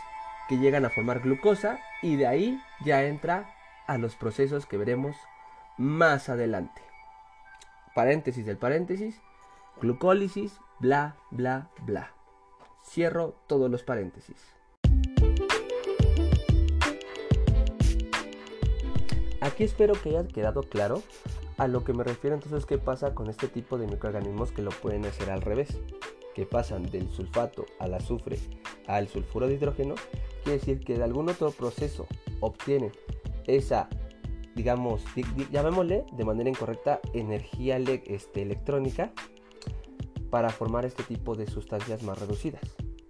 [0.47, 3.55] que llegan a formar glucosa y de ahí ya entra
[3.87, 5.15] a los procesos que veremos
[5.77, 6.81] más adelante.
[7.93, 9.21] Paréntesis del paréntesis,
[9.81, 12.11] glucólisis, bla, bla, bla.
[12.83, 14.37] Cierro todos los paréntesis.
[19.41, 21.03] Aquí espero que haya quedado claro
[21.57, 24.71] a lo que me refiero entonces qué pasa con este tipo de microorganismos que lo
[24.71, 25.77] pueden hacer al revés,
[26.33, 28.39] que pasan del sulfato al azufre
[28.87, 29.95] al sulfuro de hidrógeno,
[30.43, 32.07] quiere decir que de algún otro proceso
[32.39, 32.91] obtienen
[33.47, 33.89] esa,
[34.55, 35.03] digamos,
[35.51, 39.11] llamémosle de manera incorrecta, energía este, electrónica
[40.29, 42.63] para formar este tipo de sustancias más reducidas.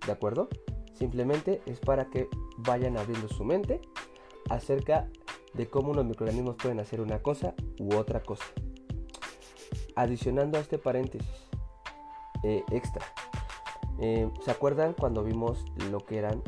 [0.05, 0.49] ¿De acuerdo?
[0.93, 2.27] Simplemente es para que
[2.58, 3.79] vayan abriendo su mente
[4.49, 5.10] acerca
[5.53, 8.45] de cómo unos microorganismos pueden hacer una cosa u otra cosa.
[9.95, 11.47] Adicionando a este paréntesis
[12.43, 13.05] eh, extra,
[13.99, 16.41] eh, ¿se acuerdan cuando vimos lo que eran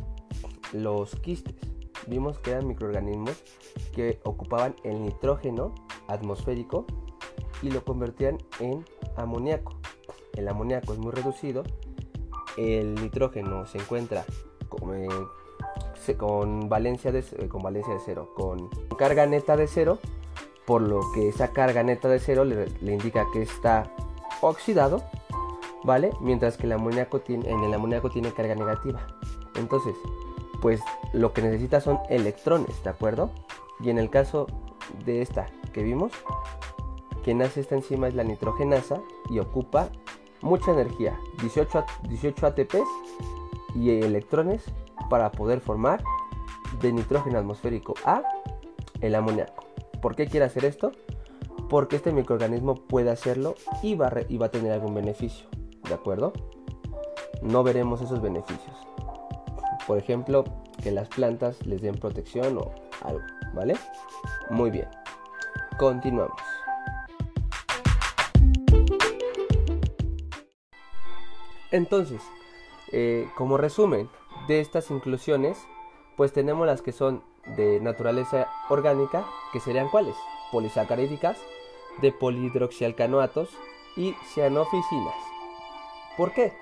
[0.74, 1.67] los quistes?
[2.08, 3.44] Vimos que eran microorganismos
[3.94, 5.76] que ocupaban el nitrógeno
[6.08, 6.86] atmosférico
[7.62, 9.76] y lo convertían en amoníaco.
[10.34, 11.64] El amoníaco es muy reducido,
[12.58, 14.26] el nitrógeno se encuentra
[14.70, 15.08] como, eh,
[16.18, 20.00] con valencia de, con valencia de cero, con carga neta de cero,
[20.66, 23.92] por lo que esa carga neta de cero le, indica que está
[24.42, 25.04] oxidado,
[25.84, 26.12] ¿vale?
[26.22, 29.06] Mientras que el amoníaco tiene, en el amoníaco tiene carga negativa.
[29.56, 29.96] Entonces,
[30.62, 30.82] pues
[31.14, 33.32] lo que necesita son electrones, ¿de acuerdo?
[33.80, 34.48] Y en el caso
[35.06, 36.12] de esta que vimos,
[37.24, 39.90] quien hace esta enzima es la nitrogenasa y ocupa
[40.42, 42.88] mucha energía, 18, 18 ATPs
[43.76, 44.64] y electrones
[45.10, 46.04] para poder formar
[46.82, 48.24] de nitrógeno atmosférico a
[49.02, 49.66] el amoníaco.
[50.02, 50.92] ¿Por qué quiere hacer esto?
[51.70, 55.48] Porque este microorganismo puede hacerlo y va, y va a tener algún beneficio,
[55.88, 56.34] ¿de acuerdo?
[57.42, 58.87] No veremos esos beneficios.
[59.88, 60.44] Por ejemplo,
[60.84, 62.72] que las plantas les den protección o
[63.02, 63.24] algo,
[63.54, 63.76] ¿vale?
[64.50, 64.88] Muy bien.
[65.80, 66.38] Continuamos.
[71.72, 72.22] Entonces,
[72.92, 74.10] eh, como resumen,
[74.48, 75.58] de estas inclusiones,
[76.16, 77.24] pues tenemos las que son
[77.56, 80.16] de naturaleza orgánica, que serían cuáles?
[80.52, 81.38] Polisacarídicas,
[82.02, 83.50] de polihidroxialcanoatos
[83.96, 85.16] y cianofisinas.
[86.18, 86.54] ¿Por qué?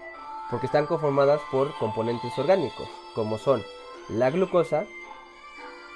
[0.49, 3.63] Porque están conformadas por componentes orgánicos, como son
[4.09, 4.85] la glucosa,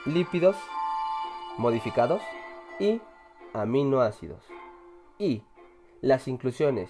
[0.06, 0.56] lípidos
[1.58, 2.22] modificados
[2.80, 3.02] y
[3.54, 4.42] aminoácidos.
[5.18, 5.44] Y
[6.02, 6.90] las inclusiones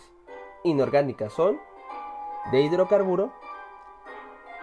[0.64, 1.60] inorgánicas son
[2.52, 3.34] de hidrocarburo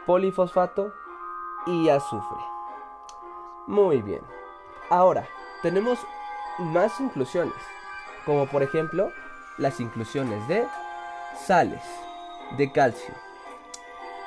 [0.07, 0.93] polifosfato
[1.67, 2.39] y azufre.
[3.67, 4.21] Muy bien.
[4.89, 5.27] Ahora,
[5.63, 5.99] tenemos
[6.59, 7.55] más inclusiones,
[8.25, 9.11] como por ejemplo
[9.59, 10.67] las inclusiones de
[11.45, 11.83] sales,
[12.57, 13.26] de calcio.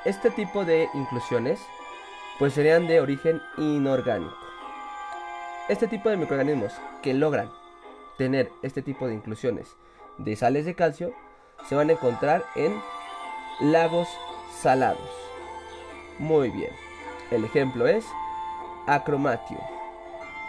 [0.06, 1.60] Este tipo de inclusiones
[2.38, 4.34] pues serían de origen inorgánico.
[5.68, 6.72] Este tipo de microorganismos
[7.04, 7.52] que logran
[8.18, 9.76] tener este tipo de inclusiones
[10.18, 11.14] de sales de calcio
[11.68, 12.82] se van a encontrar en
[13.60, 14.08] lagos
[14.62, 15.10] salados.
[16.18, 16.72] Muy bien.
[17.30, 18.06] El ejemplo es
[18.88, 19.62] Acromatium.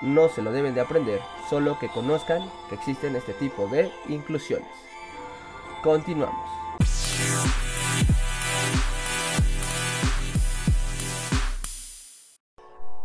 [0.03, 4.71] No se lo deben de aprender, solo que conozcan que existen este tipo de inclusiones.
[5.83, 6.49] Continuamos.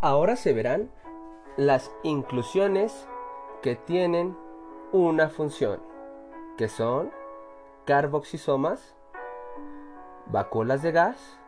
[0.06, 0.92] Ahora se verán
[1.58, 3.08] las inclusiones
[3.64, 4.38] que tienen
[4.92, 5.82] una función,
[6.60, 7.12] que son
[7.86, 8.96] carboxisomas,
[10.28, 11.40] vacuolas de gas,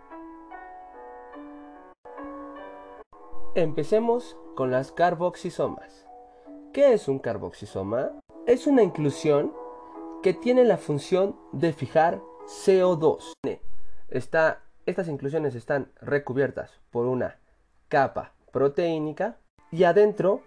[3.54, 6.08] Empecemos con las carboxisomas.
[6.74, 8.10] ¿Qué es un carboxisoma?
[8.48, 9.54] Es una inclusión
[10.24, 13.34] que tiene la función de fijar CO2.
[14.10, 17.38] estas inclusiones están recubiertas por una
[17.88, 19.38] capa proteínica
[19.70, 20.42] y adentro,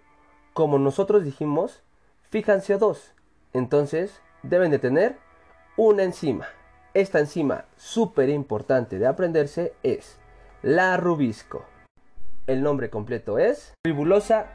[0.51, 1.81] como nosotros dijimos,
[2.29, 3.13] fijan CO2.
[3.53, 5.15] Entonces deben de tener
[5.77, 6.45] una enzima.
[6.93, 10.19] Esta enzima súper importante de aprenderse es
[10.61, 11.63] la rubisco.
[12.47, 14.47] El nombre completo es ribulosa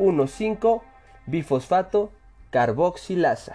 [0.00, 0.82] 1,5
[1.26, 2.10] bifosfato
[2.50, 3.54] carboxilasa.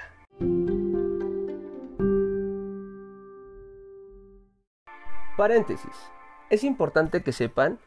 [5.36, 5.91] Paréntesis.
[6.50, 7.78] Es importante que sepan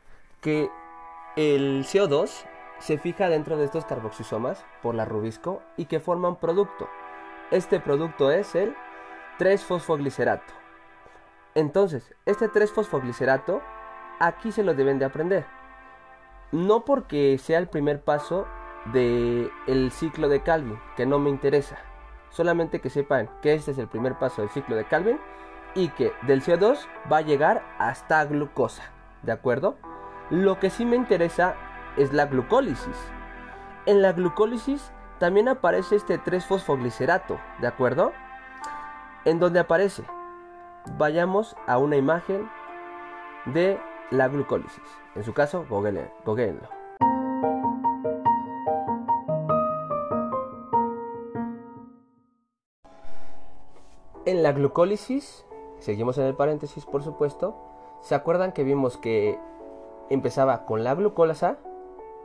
[0.43, 0.69] que
[1.37, 2.45] el CO2
[2.79, 6.89] se fija dentro de estos carboxisomas por la rubisco y que forman producto.
[7.51, 8.75] Este producto es el
[9.39, 10.53] 3-fosfoglicerato.
[11.55, 13.61] Entonces, este 3-fosfoglicerato
[14.21, 15.47] aquí se lo deben de aprender
[16.53, 18.47] no porque sea el primer paso
[18.93, 21.79] del el ciclo de Calvin, que no me interesa.
[22.31, 25.19] Solamente que sepan que este es el primer paso del ciclo de Calvin
[25.75, 26.79] y que del CO2
[27.11, 28.85] va a llegar hasta glucosa.
[29.23, 29.77] ¿De acuerdo?
[30.33, 31.57] Lo que sí me interesa
[31.99, 32.97] es la glucólisis.
[33.85, 38.13] En la glucólisis también aparece este 3-fosfoglicerato, ¿de acuerdo?
[39.27, 40.05] En donde aparece.
[40.97, 42.49] Vayamos a una imagen
[43.45, 43.79] de
[44.11, 44.83] la glucólisis.
[45.15, 46.67] En su caso, googleenlo.
[54.25, 55.45] En la glucólisis,
[55.79, 57.55] seguimos en el paréntesis por supuesto,
[58.01, 59.39] ¿se acuerdan que vimos que
[60.11, 61.59] empezaba con la glucosa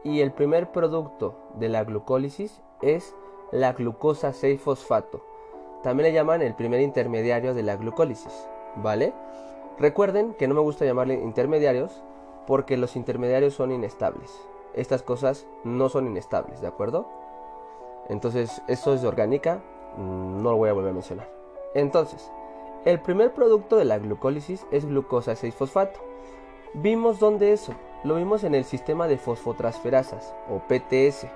[0.04, 3.16] y el primer producto de la glucólisis es
[3.52, 5.22] la glucosa 6-fosfato?
[5.84, 9.13] También le llaman el primer intermediario de la glucólisis, ¿vale?
[9.80, 12.04] Recuerden que no me gusta llamarle intermediarios
[12.48, 14.32] porque los intermediarios son inestables.
[14.74, 17.08] Estas cosas no son inestables, ¿de acuerdo?
[18.10, 19.62] Entonces, esto es de orgánica,
[19.98, 21.30] mm, no lo voy a volver a mencionar.
[21.76, 22.32] Entonces,
[22.86, 26.00] el primer producto de la glucólisis es glucosa 6-fosfato.
[26.74, 31.28] Vimos dónde eso, lo vimos en el sistema de fosfotransferasas o PTS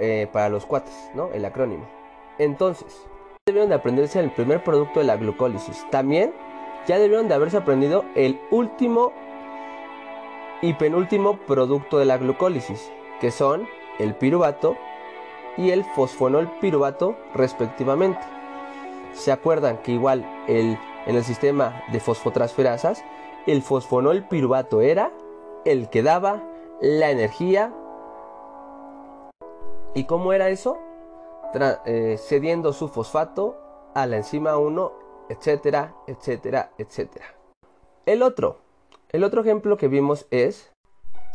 [0.00, 1.28] eh, para los cuates, ¿no?
[1.32, 1.86] El acrónimo.
[2.38, 3.06] Entonces,
[3.46, 5.86] debieron de aprenderse el primer producto de la glucólisis.
[5.90, 6.32] También
[6.86, 9.12] ya debieron de haberse aprendido el último
[10.62, 14.76] y penúltimo producto de la glucólisis, que son el piruvato
[15.56, 18.20] y el fosfonol piruvato respectivamente.
[19.12, 23.04] ¿Se acuerdan que igual el, en el sistema de fosfotransferasas,
[23.46, 25.12] el fosfonol piruvato era
[25.64, 26.42] el que daba
[26.80, 27.74] la energía?
[29.94, 30.78] ¿Y cómo era eso?
[31.84, 33.56] Eh, cediendo su fosfato
[33.94, 34.92] a la enzima 1,
[35.28, 37.26] etcétera, etcétera, etcétera.
[38.06, 38.58] El otro,
[39.10, 40.72] el otro ejemplo que vimos es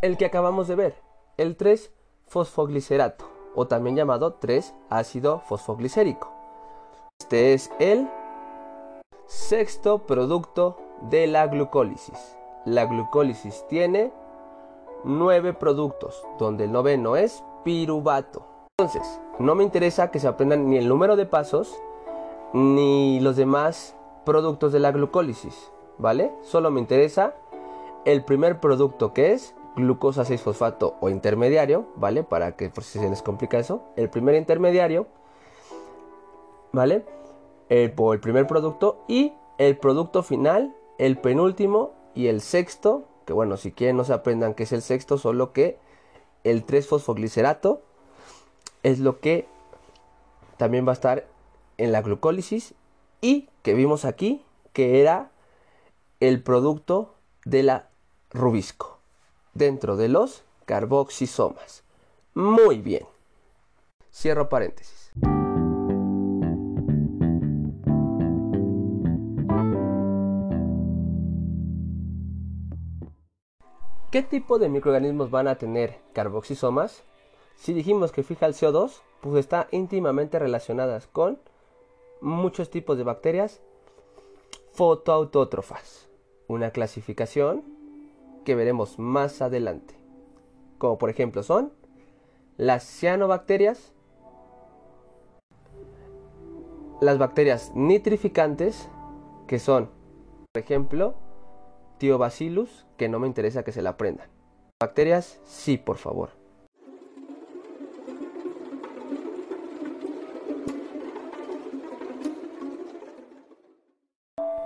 [0.02, 0.96] el que acabamos de ver,
[1.38, 6.34] el 3-fosfoglicerato, o también llamado 3-ácido fosfoglicérico.
[7.20, 8.10] Este es el
[9.28, 12.38] sexto producto de la glucólisis.
[12.66, 14.12] La glucólisis tiene
[15.04, 18.46] nueve productos, donde el noveno es piruvato.
[18.80, 21.76] Entonces, no me interesa que se aprendan ni el número de pasos
[22.54, 26.32] ni los demás productos de la glucólisis, ¿vale?
[26.42, 27.36] Solo me interesa
[28.06, 32.24] el primer producto que es glucosa 6-fosfato o intermediario, ¿vale?
[32.24, 35.08] Para que por si se les complica eso, el primer intermediario,
[36.72, 37.06] ¿vale?
[37.70, 43.58] el, el primer producto y el producto final, el penúltimo y el sexto, que bueno,
[43.58, 45.78] si quieren no se aprendan que es el sexto, solo que
[46.44, 47.82] el 3-fosfoglicerato
[48.84, 49.48] es lo que
[50.58, 51.28] también va a estar
[51.78, 52.74] en la glucólisis
[53.22, 55.32] y que vimos aquí que era
[56.20, 57.14] el producto
[57.46, 57.90] de la
[58.32, 58.98] rubisco
[59.54, 61.84] dentro de los carboxisomas.
[62.34, 63.06] Muy bien.
[64.12, 64.97] Cierro paréntesis.
[74.18, 77.04] ¿Qué tipo de microorganismos van a tener carboxisomas?
[77.56, 81.38] Si dijimos que fija el CO2, pues está íntimamente relacionadas con
[82.20, 83.62] muchos tipos de bacterias
[84.72, 86.10] fotoautótrofas.
[86.48, 87.62] Una clasificación
[88.44, 89.94] que veremos más adelante.
[90.80, 91.72] Como por ejemplo son
[92.58, 93.94] las cianobacterias,
[97.02, 98.90] las bacterias nitrificantes,
[99.46, 99.92] que son,
[100.54, 101.14] por ejemplo,
[102.00, 104.28] Tiobacillus, que no me interesa que se la aprendan.
[104.80, 106.32] Bacterias, sí, por favor.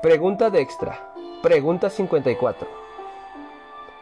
[0.02, 1.14] Pregunta de extra.
[1.44, 2.68] Pregunta 54.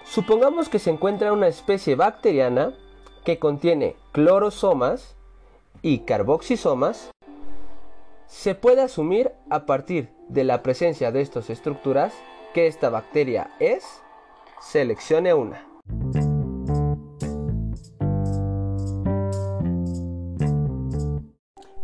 [0.06, 2.74] Supongamos que se encuentra una especie bacteriana
[3.26, 5.18] que contiene clorosomas
[5.82, 7.12] y carboxisomas.
[8.28, 12.14] Se puede asumir a partir de la presencia de estas estructuras
[12.54, 14.02] que esta bacteria es,
[14.62, 15.66] seleccione una.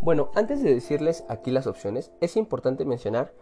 [0.01, 3.33] Bueno, antes de decirles aquí las opciones, es importante mencionar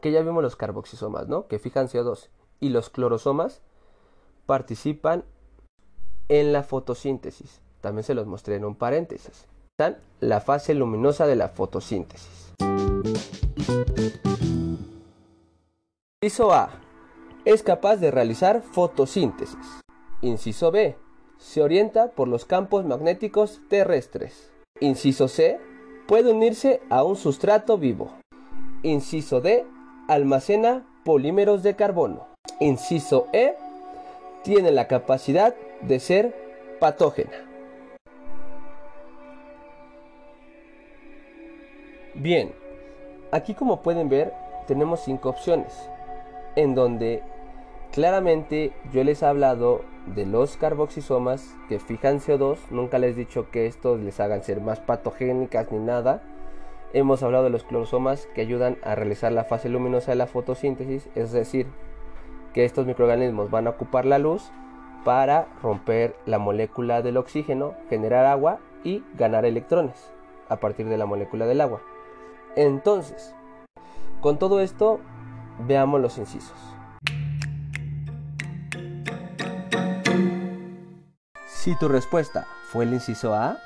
[0.00, 1.46] que ya vimos los carboxisomas, ¿no?
[1.46, 2.28] Que fijan CO2
[2.58, 3.60] y los clorosomas
[4.46, 5.24] participan
[6.28, 7.60] en la fotosíntesis.
[7.80, 9.46] También se los mostré en un paréntesis.
[9.78, 12.54] Están la fase luminosa de la fotosíntesis.
[16.22, 16.85] Inciso A.
[17.46, 19.80] Es capaz de realizar fotosíntesis.
[20.20, 20.96] Inciso B.
[21.38, 24.50] Se orienta por los campos magnéticos terrestres.
[24.80, 25.60] Inciso C.
[26.08, 28.10] Puede unirse a un sustrato vivo.
[28.82, 29.64] Inciso D.
[30.08, 32.26] Almacena polímeros de carbono.
[32.58, 33.54] Inciso E.
[34.42, 36.34] Tiene la capacidad de ser
[36.80, 37.46] patógena.
[42.12, 42.52] Bien,
[43.30, 44.32] aquí como pueden ver
[44.66, 45.72] tenemos cinco opciones
[46.56, 47.22] en donde
[47.96, 49.80] Claramente yo les he hablado
[50.14, 54.60] de los carboxisomas que fijan CO2, nunca les he dicho que estos les hagan ser
[54.60, 56.22] más patogénicas ni nada.
[56.92, 61.08] Hemos hablado de los clorosomas que ayudan a realizar la fase luminosa de la fotosíntesis,
[61.14, 61.68] es decir,
[62.52, 64.50] que estos microorganismos van a ocupar la luz
[65.02, 70.12] para romper la molécula del oxígeno, generar agua y ganar electrones
[70.50, 71.80] a partir de la molécula del agua.
[72.56, 73.34] Entonces,
[74.20, 75.00] con todo esto,
[75.66, 76.75] veamos los incisos.
[81.66, 83.58] Si tu respuesta fue el inciso A,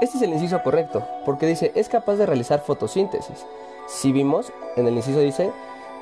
[0.00, 3.44] este es el inciso correcto, porque dice es capaz de realizar fotosíntesis.
[3.86, 5.52] Si vimos, en el inciso dice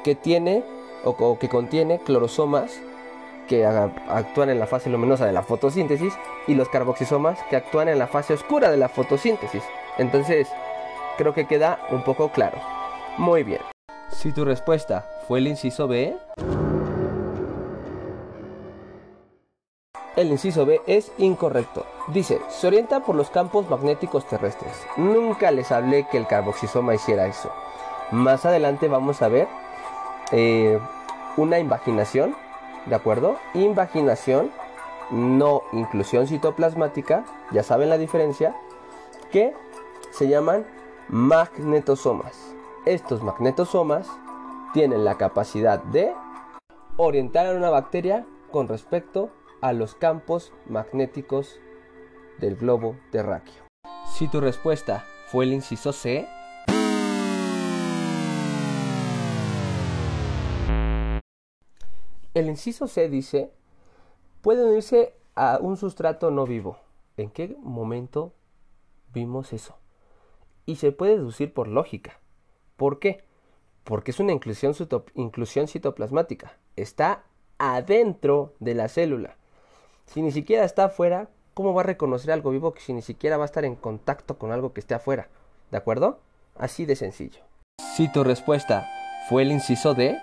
[0.05, 0.62] que tiene
[1.03, 2.81] o, que contiene clorosomas
[3.49, 6.14] que actúan en la fase luminosa de la fotosíntesis
[6.47, 9.64] y los carboxisomas que actúan en la fase oscura de la fotosíntesis.
[9.97, 10.47] Entonces,
[11.16, 12.59] creo que queda un poco claro.
[13.16, 13.62] Muy bien.
[14.12, 16.16] Si tu respuesta fue el inciso B,
[20.19, 21.87] El inciso B es incorrecto.
[22.09, 24.73] Dice, se orienta por los campos magnéticos terrestres.
[24.97, 27.53] Nunca les hablé que el carboxisoma hiciera eso.
[28.11, 29.47] Más adelante vamos a ver
[30.33, 30.81] eh,
[31.37, 32.35] una invaginación,
[32.87, 33.37] ¿de acuerdo?
[33.55, 34.51] Invaginación,
[35.12, 38.57] no inclusión citoplasmática, ya saben la diferencia,
[39.31, 39.55] que
[40.11, 40.66] se llaman
[41.07, 42.57] magnetosomas.
[42.87, 44.09] Estos magnetosomas
[44.73, 46.12] tienen la capacidad de
[46.97, 49.31] orientar a una bacteria con respecto
[49.61, 51.61] a los campos magnéticos
[52.39, 53.67] del globo terráqueo.
[54.07, 56.29] Si tu respuesta fue el inciso C,
[62.35, 63.53] el inciso C dice,
[64.41, 66.79] puede unirse a un sustrato no vivo.
[67.17, 68.33] ¿En qué momento
[69.13, 69.77] vimos eso?
[70.67, 72.21] Y se puede deducir por lógica.
[72.77, 73.25] ¿Por qué?
[73.83, 74.75] Porque es una inclusión,
[75.15, 76.59] inclusión citoplasmática.
[76.77, 77.25] Está
[77.59, 79.37] adentro de la célula.
[80.09, 83.37] Si ni siquiera está afuera, ¿cómo va a reconocer algo vivo que si ni siquiera
[83.37, 85.29] va a estar en contacto con algo que esté afuera?
[85.71, 86.21] ¿De acuerdo?
[86.57, 87.43] Así de sencillo.
[87.95, 88.89] Si tu respuesta
[89.29, 90.19] fue el inciso D,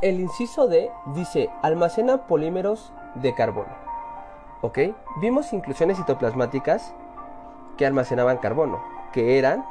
[0.00, 3.76] el inciso D dice almacena polímeros de carbono.
[4.62, 4.78] ¿Ok?
[5.20, 6.94] Vimos inclusiones citoplasmáticas
[7.76, 8.82] que almacenaban carbono,
[9.12, 9.62] que eran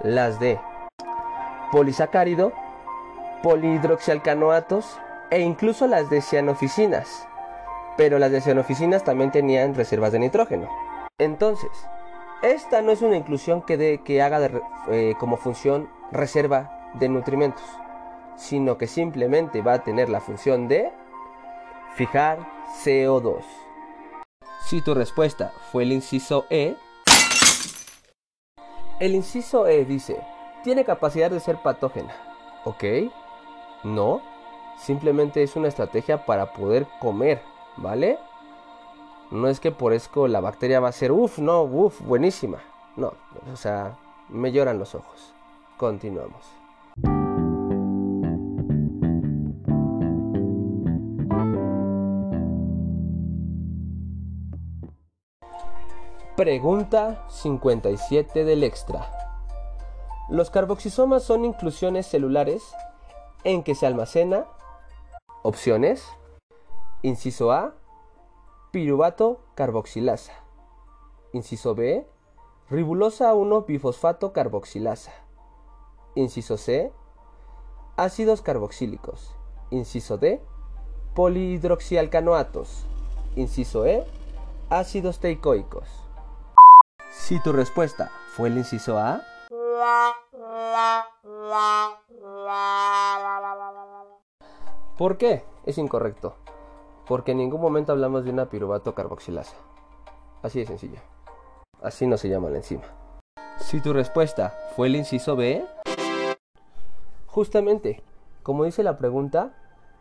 [0.00, 0.58] las de
[1.70, 2.52] polisacárido
[3.42, 4.98] polihidroxialcanoatos
[5.30, 7.26] e incluso las de cianoficinas.
[7.96, 10.68] Pero las de cianoficinas también tenían reservas de nitrógeno.
[11.18, 11.70] Entonces,
[12.42, 14.48] esta no es una inclusión que, que haga
[14.90, 17.64] eh, como función reserva de nutrimentos,
[18.36, 20.92] sino que simplemente va a tener la función de
[21.96, 22.38] fijar
[22.84, 23.42] CO2.
[24.64, 26.76] Si tu respuesta fue el inciso E,
[29.00, 30.20] el inciso E dice,
[30.62, 32.14] tiene capacidad de ser patógena,
[32.64, 32.84] ¿ok?
[33.84, 34.20] No,
[34.78, 37.40] simplemente es una estrategia para poder comer,
[37.76, 38.18] ¿vale?
[39.30, 42.58] No es que por eso la bacteria va a ser, uff, no, uff, buenísima.
[42.96, 43.12] No,
[43.52, 43.96] o sea,
[44.28, 45.32] me lloran los ojos.
[45.76, 46.44] Continuamos.
[56.36, 59.10] Pregunta 57 del extra.
[60.28, 62.62] Los carboxisomas son inclusiones celulares
[63.48, 64.44] en que se almacena
[65.42, 66.06] opciones.
[67.00, 67.74] Inciso A,
[68.72, 70.34] piruvato carboxilasa.
[71.32, 72.06] Inciso B,
[72.68, 75.12] ribulosa 1 bifosfato carboxilasa.
[76.14, 76.92] Inciso C,
[77.96, 79.34] ácidos carboxílicos.
[79.70, 80.42] Inciso D,
[81.14, 82.84] polihidroxialcanoatos.
[83.34, 84.04] Inciso E,
[84.68, 85.88] ácidos teicoicos.
[87.10, 89.22] Si tu respuesta fue el inciso A,
[94.96, 95.44] ¿Por qué?
[95.64, 96.34] Es incorrecto.
[97.06, 99.56] Porque en ningún momento hablamos de una piruvato carboxilasa.
[100.42, 101.00] Así de sencillo.
[101.82, 102.82] Así no se llama la enzima.
[103.58, 105.64] Si tu respuesta fue el inciso B,
[107.26, 108.02] justamente,
[108.42, 109.52] como dice la pregunta,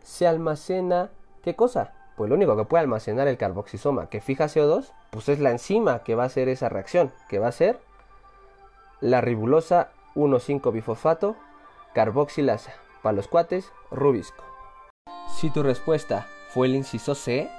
[0.02, 1.12] se almacena
[1.44, 1.94] ¿qué cosa?
[2.16, 6.04] Pues lo único que puede almacenar el carboxisoma que fija CO2, pues es la enzima
[6.04, 7.80] que va a hacer esa reacción, que va a ser
[9.02, 11.36] la ribulosa 1,5-bifosfato
[11.94, 12.74] carboxilasa.
[13.02, 14.44] Para los cuates, rubisco.
[15.36, 17.50] Si tu respuesta fue el inciso C,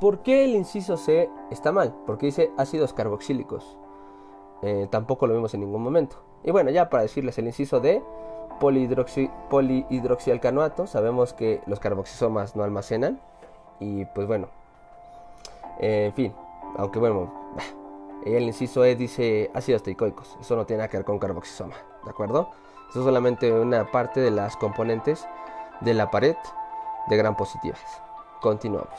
[0.00, 1.94] ¿Por qué el inciso C está mal?
[2.06, 3.78] Porque dice ácidos carboxílicos.
[4.62, 6.22] Eh, tampoco lo vimos en ningún momento.
[6.44, 8.02] Y bueno, ya para decirles el inciso D,
[8.60, 10.86] polihidroxialcanoato.
[10.86, 13.18] Sabemos que los carboxisomas no almacenan.
[13.80, 14.48] Y pues bueno,
[15.78, 16.34] en fin,
[16.76, 17.32] aunque bueno,
[18.24, 20.36] el inciso E dice ácidos teicoicos.
[20.40, 22.50] Eso no tiene nada que ver con carboxisoma, ¿de acuerdo?
[22.90, 25.26] Eso es solamente una parte de las componentes
[25.80, 26.36] de la pared
[27.08, 27.80] de gran positivas.
[28.40, 28.98] Continuamos.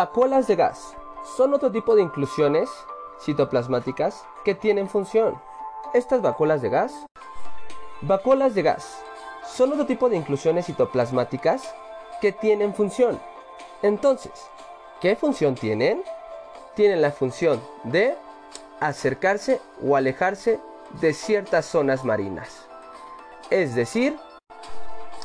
[0.00, 0.96] Vacuolas de gas
[1.36, 2.70] son otro tipo de inclusiones
[3.22, 5.38] citoplasmáticas que tienen función.
[5.92, 7.04] Estas vacuolas de gas,
[8.00, 9.02] vacuolas de gas,
[9.46, 11.74] son otro tipo de inclusiones citoplasmáticas
[12.22, 13.20] que tienen función.
[13.82, 14.32] Entonces,
[15.02, 16.02] ¿qué función tienen?
[16.74, 18.16] Tienen la función de
[18.80, 20.60] acercarse o alejarse
[21.02, 22.66] de ciertas zonas marinas.
[23.50, 24.18] Es decir,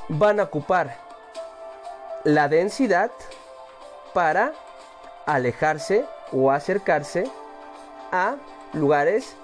[0.10, 0.98] van a ocupar
[2.26, 3.10] la densidad
[4.14, 4.52] para
[5.26, 7.26] alejarse o acercarse
[8.12, 8.36] a
[8.74, 9.36] lugares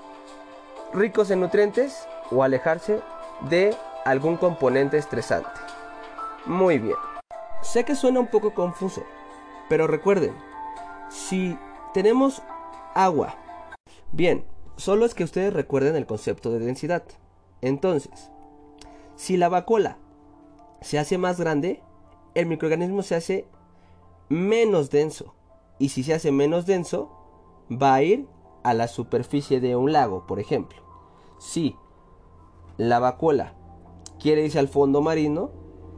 [0.93, 3.01] ricos en nutrientes o alejarse
[3.49, 3.75] de
[4.05, 5.49] algún componente estresante.
[6.45, 6.95] Muy bien.
[7.61, 9.03] Sé que suena un poco confuso,
[9.69, 10.36] pero recuerden,
[11.09, 11.57] si
[11.93, 12.41] tenemos
[12.95, 13.36] agua,
[14.11, 14.45] bien,
[14.77, 17.03] solo es que ustedes recuerden el concepto de densidad.
[17.61, 18.32] Entonces,
[19.15, 19.97] si la vacuola
[20.82, 21.84] se hace más grande,
[22.34, 23.45] el microorganismo se hace
[24.29, 25.36] menos denso.
[25.82, 27.09] Y si se hace menos denso,
[27.71, 28.27] va a ir
[28.61, 30.79] a la superficie de un lago, por ejemplo.
[31.39, 31.75] Si
[32.77, 33.55] la vacuola
[34.19, 35.49] quiere irse al fondo marino,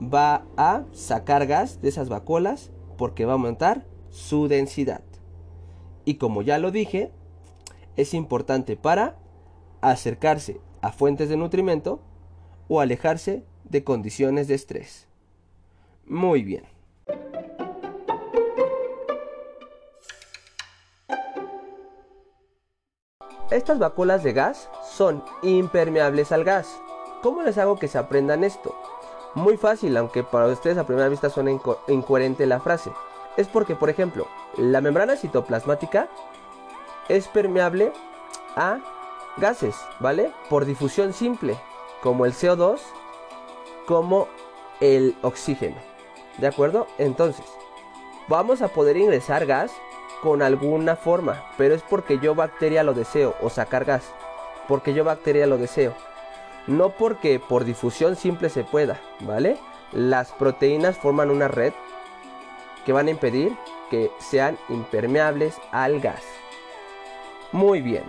[0.02, 5.04] va a sacar gas de esas vacuolas porque va a aumentar su densidad.
[6.06, 7.12] Y como ya lo dije,
[7.98, 9.20] es importante para
[9.82, 12.00] acercarse a fuentes de nutrimento
[12.70, 15.10] o alejarse de condiciones de estrés.
[16.06, 16.73] Muy bien.
[23.54, 26.82] Estas vacuolas de gas son impermeables al gas.
[27.22, 28.76] ¿Cómo les hago que se aprendan esto?
[29.36, 31.52] Muy fácil, aunque para ustedes a primera vista suena
[31.88, 32.92] incoherente la frase.
[33.38, 34.26] Es porque, por ejemplo,
[34.58, 36.10] la membrana citoplasmática
[37.10, 37.94] es permeable
[38.56, 38.80] a
[39.38, 40.32] gases, ¿vale?
[40.50, 41.56] Por difusión simple,
[42.02, 42.80] como el CO2,
[43.86, 44.28] como
[44.80, 45.78] el oxígeno.
[46.40, 46.88] ¿De acuerdo?
[46.98, 47.46] Entonces,
[48.28, 49.72] vamos a poder ingresar gas
[50.24, 54.06] con alguna forma, pero es porque yo bacteria lo deseo o sacar gas,
[54.70, 55.94] porque yo bacteria lo deseo,
[56.66, 59.58] no porque por difusión simple se pueda, ¿vale?
[59.92, 61.74] Las proteínas forman una red
[62.86, 63.54] que van a impedir
[63.90, 66.24] que sean impermeables al gas.
[67.52, 68.06] Muy bien.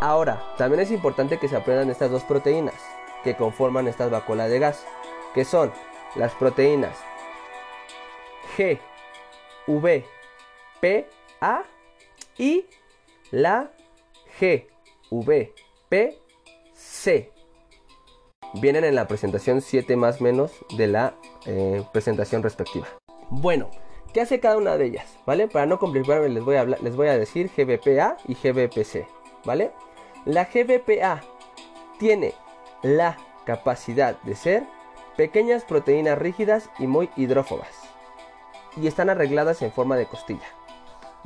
[0.00, 2.74] Ahora, también es importante que se aprendan estas dos proteínas
[3.22, 4.84] que conforman estas vacuolas de gas,
[5.34, 5.72] que son
[6.16, 6.98] las proteínas
[8.56, 8.80] G,
[9.68, 10.04] V,
[10.80, 11.64] PA
[12.38, 12.66] y
[13.30, 13.70] la
[14.40, 16.16] GVPC.
[18.54, 21.14] Vienen en la presentación 7 más menos de la
[21.46, 22.86] eh, presentación respectiva.
[23.28, 23.70] Bueno,
[24.12, 25.18] ¿qué hace cada una de ellas?
[25.26, 25.48] ¿Vale?
[25.48, 29.06] Para no complicarme les voy a, les voy a decir GVPA y GVPC.
[29.44, 29.72] ¿Vale?
[30.24, 31.22] La GVPA
[31.98, 32.34] tiene
[32.82, 34.64] la capacidad de ser
[35.16, 37.70] pequeñas proteínas rígidas y muy hidrófobas.
[38.76, 40.46] Y están arregladas en forma de costilla.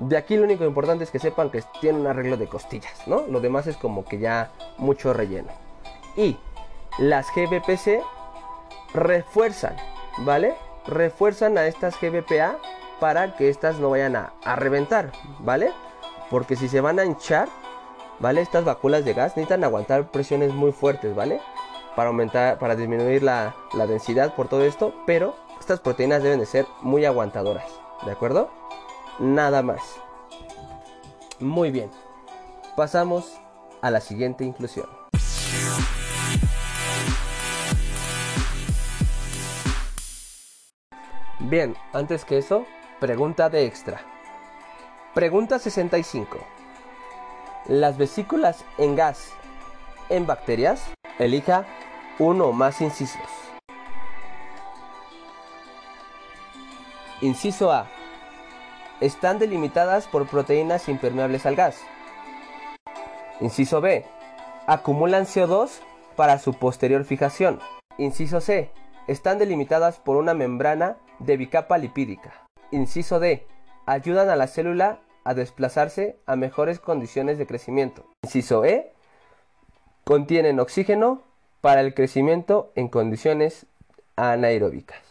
[0.00, 3.26] De aquí lo único importante es que sepan que tiene un arreglo de costillas, ¿no?
[3.26, 5.52] Lo demás es como que ya mucho relleno.
[6.16, 6.38] Y
[6.98, 8.02] las GBPC
[8.94, 9.76] refuerzan,
[10.20, 10.54] ¿vale?
[10.86, 12.56] Refuerzan a estas GBPA
[12.98, 15.70] para que estas no vayan a, reventar, ¿vale?
[16.30, 17.48] Porque si se van a hinchar,
[18.20, 18.40] ¿vale?
[18.40, 21.42] Estas vacuolas de gas necesitan aguantar presiones muy fuertes, ¿vale?
[21.94, 26.46] Para aumentar, para disminuir la, la densidad por todo esto, pero estas proteínas deben de
[26.46, 27.70] ser muy aguantadoras,
[28.06, 28.59] ¿de acuerdo?
[29.20, 29.80] Nada más.
[31.38, 31.90] Muy bien,
[32.76, 33.38] pasamos
[33.82, 34.86] a la siguiente inclusión.
[41.38, 42.66] Bien, antes que eso,
[42.98, 44.00] pregunta de extra.
[45.14, 46.38] Pregunta 65.
[47.66, 49.32] Las vesículas en gas
[50.08, 50.82] en bacterias,
[51.18, 51.64] elija
[52.18, 53.22] uno o más incisos.
[57.20, 57.86] Inciso A
[59.00, 61.80] están delimitadas por proteínas impermeables al gas.
[63.40, 64.04] Inciso B.
[64.66, 65.80] Acumulan CO2
[66.16, 67.58] para su posterior fijación.
[67.96, 68.70] Inciso C.
[69.06, 72.46] Están delimitadas por una membrana de bicapa lipídica.
[72.70, 73.46] Inciso D.
[73.86, 78.04] Ayudan a la célula a desplazarse a mejores condiciones de crecimiento.
[78.22, 78.92] Inciso E.
[80.04, 81.22] Contienen oxígeno
[81.60, 83.66] para el crecimiento en condiciones
[84.16, 85.02] anaeróbicas.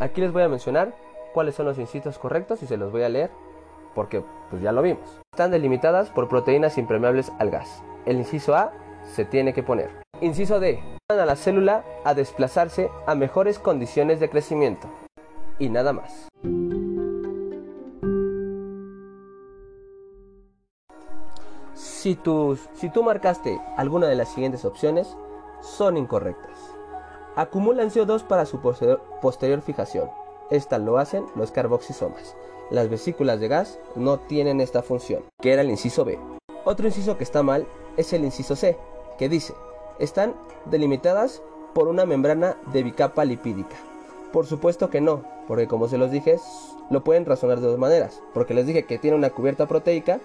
[0.00, 0.96] Aquí les voy a mencionar
[1.34, 3.30] cuáles son los incisos correctos y se los voy a leer
[3.94, 5.20] porque pues ya lo vimos.
[5.30, 7.82] Están delimitadas por proteínas impermeables al gas.
[8.06, 8.72] El inciso A
[9.04, 9.90] se tiene que poner.
[10.22, 10.82] Inciso D.
[11.10, 14.88] Ayudan a la célula a desplazarse a mejores condiciones de crecimiento.
[15.58, 16.28] Y nada más.
[21.74, 22.18] Si,
[22.72, 25.14] si tú marcaste alguna de las siguientes opciones,
[25.60, 26.79] son incorrectas.
[27.40, 30.10] Acumulan CO2 para su posterior, fijación.
[30.50, 32.36] Esta lo hacen los carboxisomas.
[32.70, 36.18] Las vesículas de gas no tienen esta función, que era el inciso B.
[36.66, 37.66] Otro inciso que está mal
[37.96, 38.76] es el inciso C,
[39.16, 39.54] que dice,
[39.98, 40.34] están
[40.66, 41.40] delimitadas
[41.72, 43.76] por una membrana de bicapa lipídica.
[44.34, 46.36] Por supuesto que no, porque como se los dije,
[46.90, 50.20] lo pueden razonar de dos maneras, porque les dije que tiene una cubierta proteica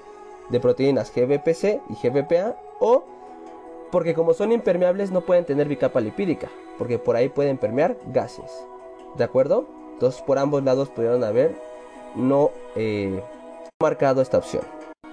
[0.49, 3.05] de proteínas GBPC y GBPA o
[3.91, 8.51] porque como son impermeables no pueden tener bicapa lipídica, porque por ahí pueden permear gases.
[9.17, 9.67] ¿De acuerdo?
[9.93, 11.55] Entonces por ambos lados pudieron haber
[12.15, 13.21] no eh,
[13.81, 14.63] marcado esta opción.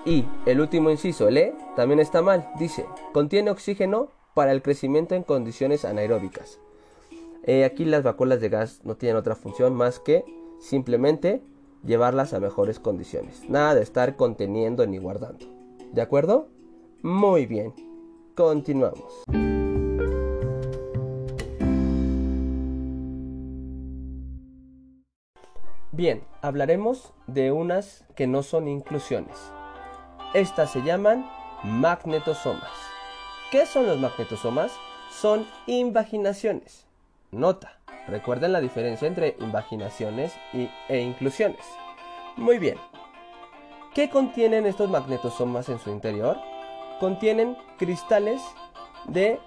[0.05, 2.51] Y el último inciso, el E, también está mal.
[2.59, 6.59] Dice, contiene oxígeno para el crecimiento en condiciones anaeróbicas.
[7.45, 10.25] Eh, aquí las vacuolas de gas no tienen otra función más que
[10.61, 11.43] simplemente
[11.85, 13.49] llevarlas a mejores condiciones.
[13.49, 15.47] Nada de estar conteniendo ni guardando.
[15.93, 16.49] ¿De acuerdo?
[17.03, 17.73] Muy bien.
[18.35, 19.25] Continuamos.
[25.91, 29.37] Bien, hablaremos de unas que no son inclusiones.
[30.33, 31.29] Estas se llaman
[31.63, 32.71] magnetosomas.
[33.51, 34.73] ¿Qué son los magnetosomas?
[35.11, 36.87] Son invaginaciones.
[37.31, 37.77] Nota,
[38.09, 41.67] recuerden la diferencia entre invaginaciones y, e inclusiones.
[42.37, 42.79] Muy bien.
[43.95, 46.39] ¿Qué contienen estos magnetosomas en su interior?
[47.01, 48.41] Contienen cristales
[49.07, 49.41] de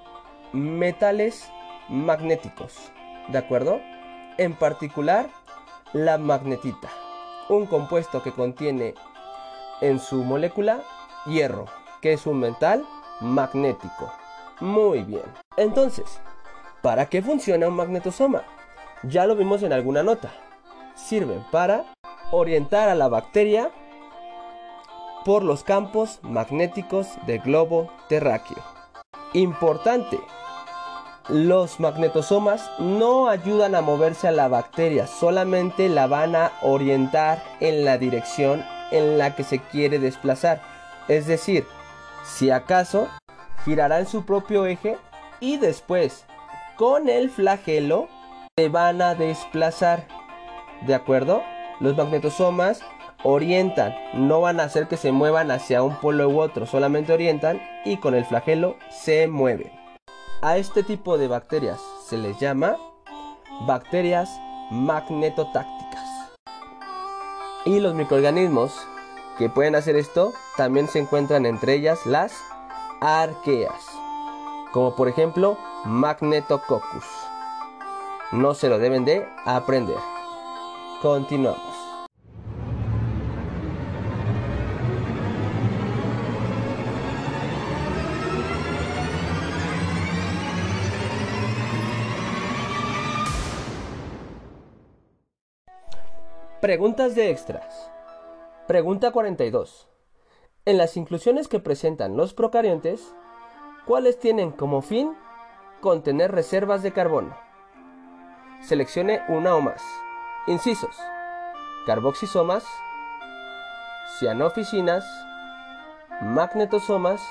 [0.53, 1.49] metales
[1.89, 2.91] magnéticos.
[3.29, 3.79] ¿De acuerdo?
[4.37, 5.29] En particular,
[5.93, 6.89] la magnetita,
[7.49, 8.93] un compuesto que contiene
[9.81, 10.81] en su molécula
[11.25, 11.65] hierro,
[12.01, 12.85] que es un metal
[13.21, 14.11] magnético.
[14.59, 15.23] Muy bien.
[15.57, 16.19] Entonces,
[16.81, 18.43] ¿para qué funciona un magnetosoma?
[19.03, 20.31] Ya lo vimos en alguna nota.
[20.95, 21.85] Sirven para
[22.31, 23.71] orientar a la bacteria
[25.25, 28.63] por los campos magnéticos del globo terráqueo.
[29.33, 30.19] Importante,
[31.27, 37.83] los magnetosomas no ayudan a moverse a la bacteria, solamente la van a orientar en
[37.83, 40.61] la dirección en la que se quiere desplazar.
[41.07, 41.65] Es decir,
[42.23, 43.07] si acaso
[43.65, 44.97] girará en su propio eje
[45.39, 46.25] y después
[46.77, 48.07] con el flagelo
[48.55, 50.07] se van a desplazar.
[50.85, 51.41] ¿De acuerdo?
[51.79, 52.81] Los magnetosomas
[53.25, 57.59] orientan, no van a hacer que se muevan hacia un polo u otro, solamente orientan
[57.83, 59.71] y con el flagelo se mueven.
[60.41, 62.77] A este tipo de bacterias se les llama
[63.61, 64.29] bacterias
[64.69, 66.03] magnetotácticas.
[67.65, 68.71] Y los microorganismos
[69.39, 72.31] que pueden hacer esto también se encuentran entre ellas las
[73.01, 73.89] arqueas,
[74.71, 77.05] como por ejemplo Magnetococcus.
[78.31, 79.97] No se lo deben de aprender.
[81.01, 81.74] Continuamos.
[96.65, 97.91] Preguntas de extras.
[98.65, 99.87] Pregunta 42.
[100.65, 103.13] En las inclusiones que presentan los procariontes,
[103.85, 105.15] ¿cuáles tienen como fin
[105.79, 107.37] contener reservas de carbono?
[108.63, 109.83] Seleccione una o más.
[110.47, 110.97] Incisos.
[111.85, 112.65] Carboxisomas,
[114.17, 115.05] cianoficinas,
[116.19, 117.21] magnetosomas,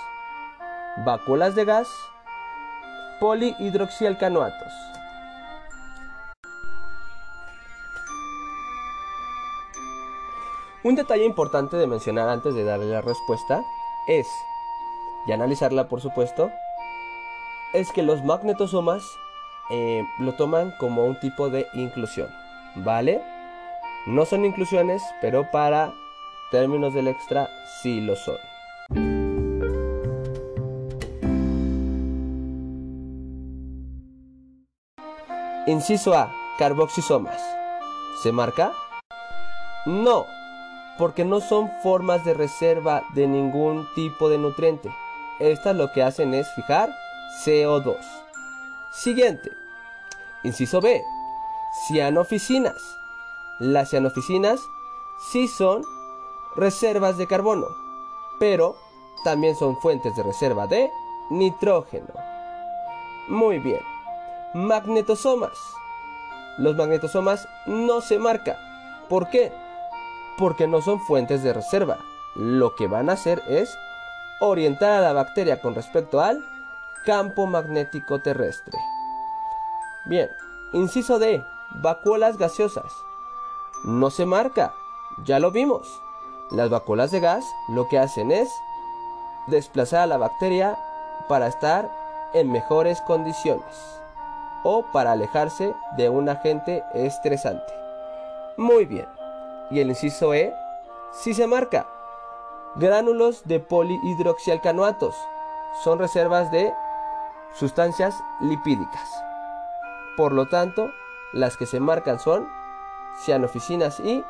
[1.04, 1.88] vacuolas de gas,
[3.18, 4.93] polihidroxialcanoatos.
[10.84, 13.64] Un detalle importante de mencionar antes de darle la respuesta
[14.06, 14.28] es,
[15.26, 16.50] y analizarla por supuesto,
[17.72, 19.02] es que los magnetosomas
[19.70, 22.28] eh, lo toman como un tipo de inclusión,
[22.76, 23.22] ¿vale?
[24.04, 25.94] No son inclusiones, pero para
[26.50, 27.48] términos del extra
[27.80, 28.36] sí lo son.
[35.66, 37.40] Inciso A, carboxisomas.
[38.22, 38.74] ¿Se marca?
[39.86, 40.26] No,
[40.98, 44.94] porque no son formas de reserva de ningún tipo de nutriente.
[45.40, 46.90] Estas lo que hacen es fijar
[47.44, 47.96] CO2.
[48.92, 49.50] Siguiente.
[50.44, 51.02] Inciso B.
[51.88, 52.80] Cianoficinas.
[53.58, 54.60] Las cianoficinas
[55.32, 55.82] sí son
[56.56, 57.66] reservas de carbono.
[58.38, 58.76] pero
[59.24, 60.90] también son fuentes de reserva de
[61.30, 62.12] nitrógeno.
[63.28, 63.80] Muy bien.
[64.52, 65.56] Magnetosomas.
[66.58, 68.56] Los magnetosomas no se marcan.
[69.08, 69.50] ¿Por qué?
[70.38, 71.98] Porque no son fuentes de reserva.
[72.34, 73.76] Lo que van a hacer es
[74.40, 76.44] orientar a la bacteria con respecto al
[77.04, 78.78] campo magnético terrestre.
[80.06, 80.30] Bien,
[80.72, 81.44] inciso D,
[81.82, 82.92] vacuolas gaseosas.
[83.84, 84.74] No se marca,
[85.24, 86.00] ya lo vimos.
[86.50, 88.50] Las vacuolas de gas lo que hacen es
[89.46, 90.78] desplazar a la bacteria
[91.28, 91.90] para estar
[92.32, 94.00] en mejores condiciones
[94.62, 97.72] o para alejarse de un agente estresante.
[98.56, 99.23] Muy bien.
[99.70, 100.52] Y el inciso E
[101.12, 101.86] sí se marca.
[102.76, 105.14] Gránulos de polihidroxialcanoatos
[105.82, 106.72] son reservas de
[107.54, 109.08] sustancias lipídicas.
[110.16, 110.90] Por lo tanto,
[111.32, 112.48] las que se marcan son
[113.24, 114.24] cianoficinas y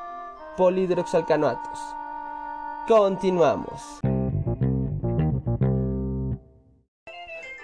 [0.57, 1.81] polihidroxialcanoatos.
[2.87, 4.01] Continuamos.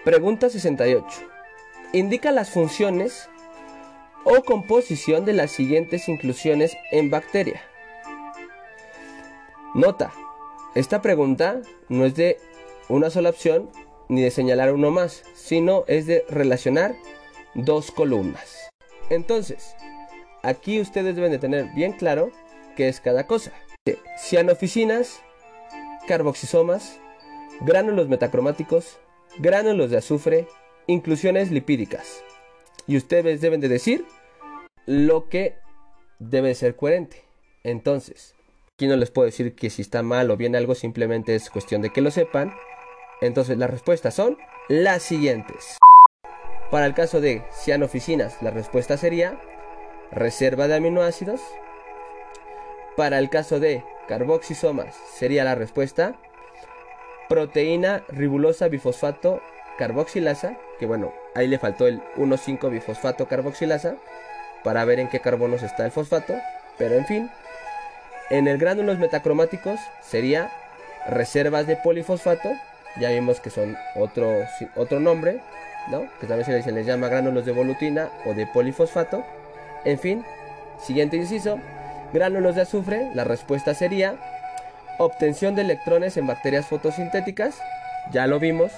[0.04, 1.06] Pregunta 68.
[1.92, 3.28] Indica las funciones
[4.24, 7.62] o composición de las siguientes inclusiones en bacteria.
[9.74, 10.12] Nota,
[10.74, 12.38] esta pregunta no es de
[12.88, 13.70] una sola opción
[14.08, 16.96] ni de señalar uno más, sino es de relacionar
[17.54, 18.70] dos columnas.
[19.08, 19.74] Entonces,
[20.42, 22.30] aquí ustedes deben de tener bien claro
[22.76, 23.52] qué es cada cosa.
[24.18, 25.20] Cianoficinas,
[26.06, 27.00] carboxisomas,
[27.60, 28.98] gránulos metacromáticos,
[29.38, 30.48] gránulos de azufre,
[30.86, 32.24] inclusiones lipídicas.
[32.86, 34.04] Y ustedes deben de decir
[34.86, 35.54] lo que
[36.18, 37.24] debe ser coherente.
[37.62, 38.34] Entonces,
[38.74, 41.82] aquí no les puedo decir que si está mal o bien algo, simplemente es cuestión
[41.82, 42.54] de que lo sepan.
[43.20, 45.78] Entonces, las respuestas son las siguientes.
[46.70, 49.40] Para el caso de cianoficinas, la respuesta sería
[50.12, 51.40] reserva de aminoácidos.
[52.96, 56.18] Para el caso de carboxisomas, sería la respuesta
[57.28, 59.40] proteína ribulosa bifosfato
[59.78, 63.94] carboxilasa, que bueno, ahí le faltó el 1,5 bifosfato carboxilasa
[64.64, 66.34] para ver en qué carbonos está el fosfato,
[66.78, 67.30] pero en fin,
[68.30, 70.50] en el gránulos metacromáticos sería
[71.06, 72.50] reservas de polifosfato,
[72.98, 74.34] ya vimos que son otro,
[74.74, 75.40] otro nombre,
[75.88, 76.08] ¿no?
[76.18, 79.22] que también se les, se les llama gránulos de volutina o de polifosfato,
[79.84, 80.24] en fin,
[80.78, 81.60] siguiente inciso,
[82.12, 84.16] gránulos de azufre, la respuesta sería
[85.02, 87.58] Obtención de electrones en bacterias fotosintéticas,
[88.12, 88.70] ya lo vimos,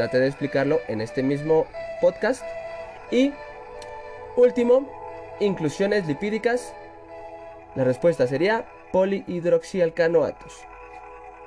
[0.00, 1.66] traté de explicarlo en este mismo
[2.00, 2.42] podcast.
[3.10, 3.34] Y
[4.34, 4.88] último,
[5.40, 6.72] inclusiones lipídicas,
[7.74, 10.54] la respuesta sería polihidroxialcanoatos.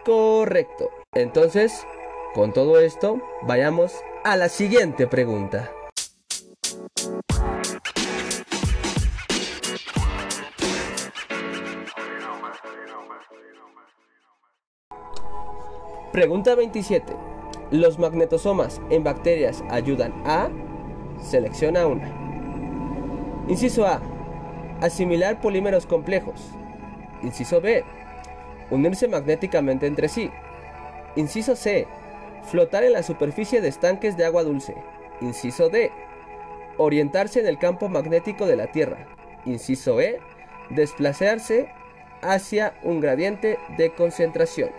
[0.05, 0.91] Correcto.
[1.15, 1.83] Entonces,
[2.35, 5.71] con todo esto, vayamos a la siguiente pregunta.
[16.11, 17.32] Pregunta 27.
[17.73, 20.47] ¿Los magnetosomas en bacterias ayudan a?
[21.19, 22.07] Selecciona una.
[23.47, 23.99] Inciso A.
[24.79, 26.51] Asimilar polímeros complejos.
[27.23, 27.83] Inciso B.
[28.69, 30.29] Unirse magnéticamente entre sí.
[31.15, 31.87] Inciso C.
[32.43, 34.75] Flotar en la superficie de estanques de agua dulce.
[35.19, 35.91] Inciso D.
[36.77, 39.07] Orientarse en el campo magnético de la Tierra.
[39.45, 40.19] Inciso E.
[40.69, 41.69] Desplazarse
[42.21, 44.69] hacia un gradiente de concentración.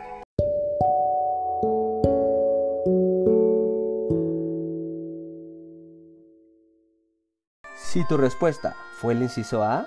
[7.95, 9.87] Si tu respuesta fue el inciso A,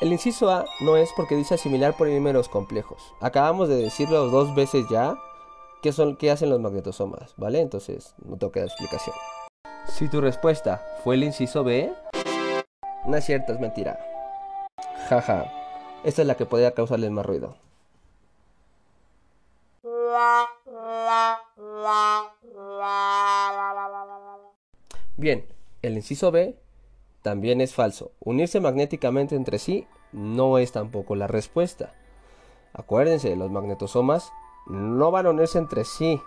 [0.00, 3.14] El inciso A no es porque dice asimilar polímeros complejos.
[3.20, 5.14] Acabamos de decirlo dos veces ya
[5.84, 7.60] qué son qué hacen los magnetosomas, ¿vale?
[7.60, 9.14] Entonces no tengo que dar explicación.
[9.86, 11.94] Si tu respuesta fue el inciso B,
[13.06, 14.00] no es cierto, es mentira.
[15.08, 15.44] Jaja.
[16.02, 17.54] Esta es la que podría causarles más ruido.
[25.16, 25.44] Bien,
[25.82, 26.56] el inciso B
[27.22, 28.12] también es falso.
[28.20, 31.92] Unirse magnéticamente entre sí no es tampoco la respuesta.
[32.72, 34.32] Acuérdense, los magnetosomas
[34.66, 36.20] no van a unirse entre sí.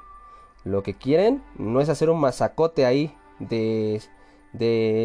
[0.63, 4.01] Lo que quieren no es hacer un masacote ahí de,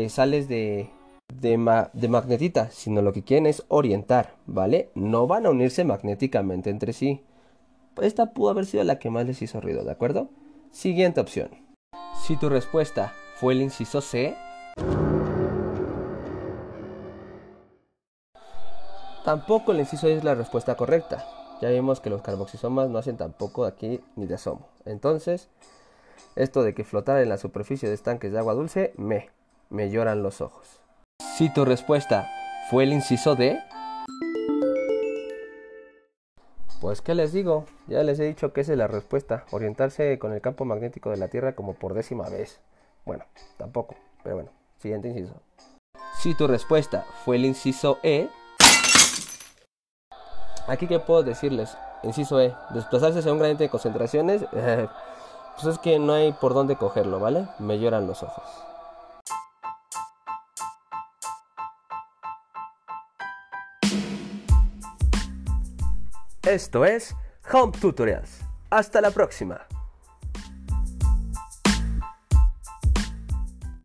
[0.09, 0.91] sales de,
[1.35, 4.91] de, de magnetita, sino lo que quieren es orientar, ¿vale?
[4.95, 7.23] No van a unirse magnéticamente entre sí.
[8.01, 10.31] Esta pudo haber sido la que más les hizo ruido, ¿de acuerdo?
[10.71, 11.51] Siguiente opción.
[12.23, 14.37] Si tu respuesta fue el inciso C,
[19.25, 21.27] tampoco el inciso es la respuesta correcta.
[21.61, 24.69] Ya vimos que los carboxisomas no hacen tampoco aquí ni de asomo.
[24.85, 25.49] Entonces,
[26.37, 29.31] esto de que flotar en la superficie de estanques de agua dulce, me,
[29.69, 30.81] me lloran los ojos.
[31.37, 32.31] Si tu respuesta
[32.71, 33.59] ¿Fue el inciso D?
[36.81, 37.67] Pues, ¿qué les digo?
[37.89, 39.45] Ya les he dicho que esa es la respuesta.
[39.51, 42.59] Orientarse con el campo magnético de la Tierra como por décima vez.
[43.05, 43.27] Bueno,
[43.59, 44.51] tampoco, pero bueno.
[44.79, 45.35] Siguiente inciso.
[46.19, 48.31] Si tu respuesta fue el inciso E,
[50.69, 54.47] aquí qué puedo decirles, inciso E, desplazarse hacia un gradiente de concentraciones,
[55.57, 57.47] pues es que no hay por dónde cogerlo, ¿vale?
[57.59, 58.70] Me lloran los ojos.
[66.51, 67.15] Esto es
[67.53, 68.41] Home Tutorials.
[68.71, 69.69] Hasta la próxima.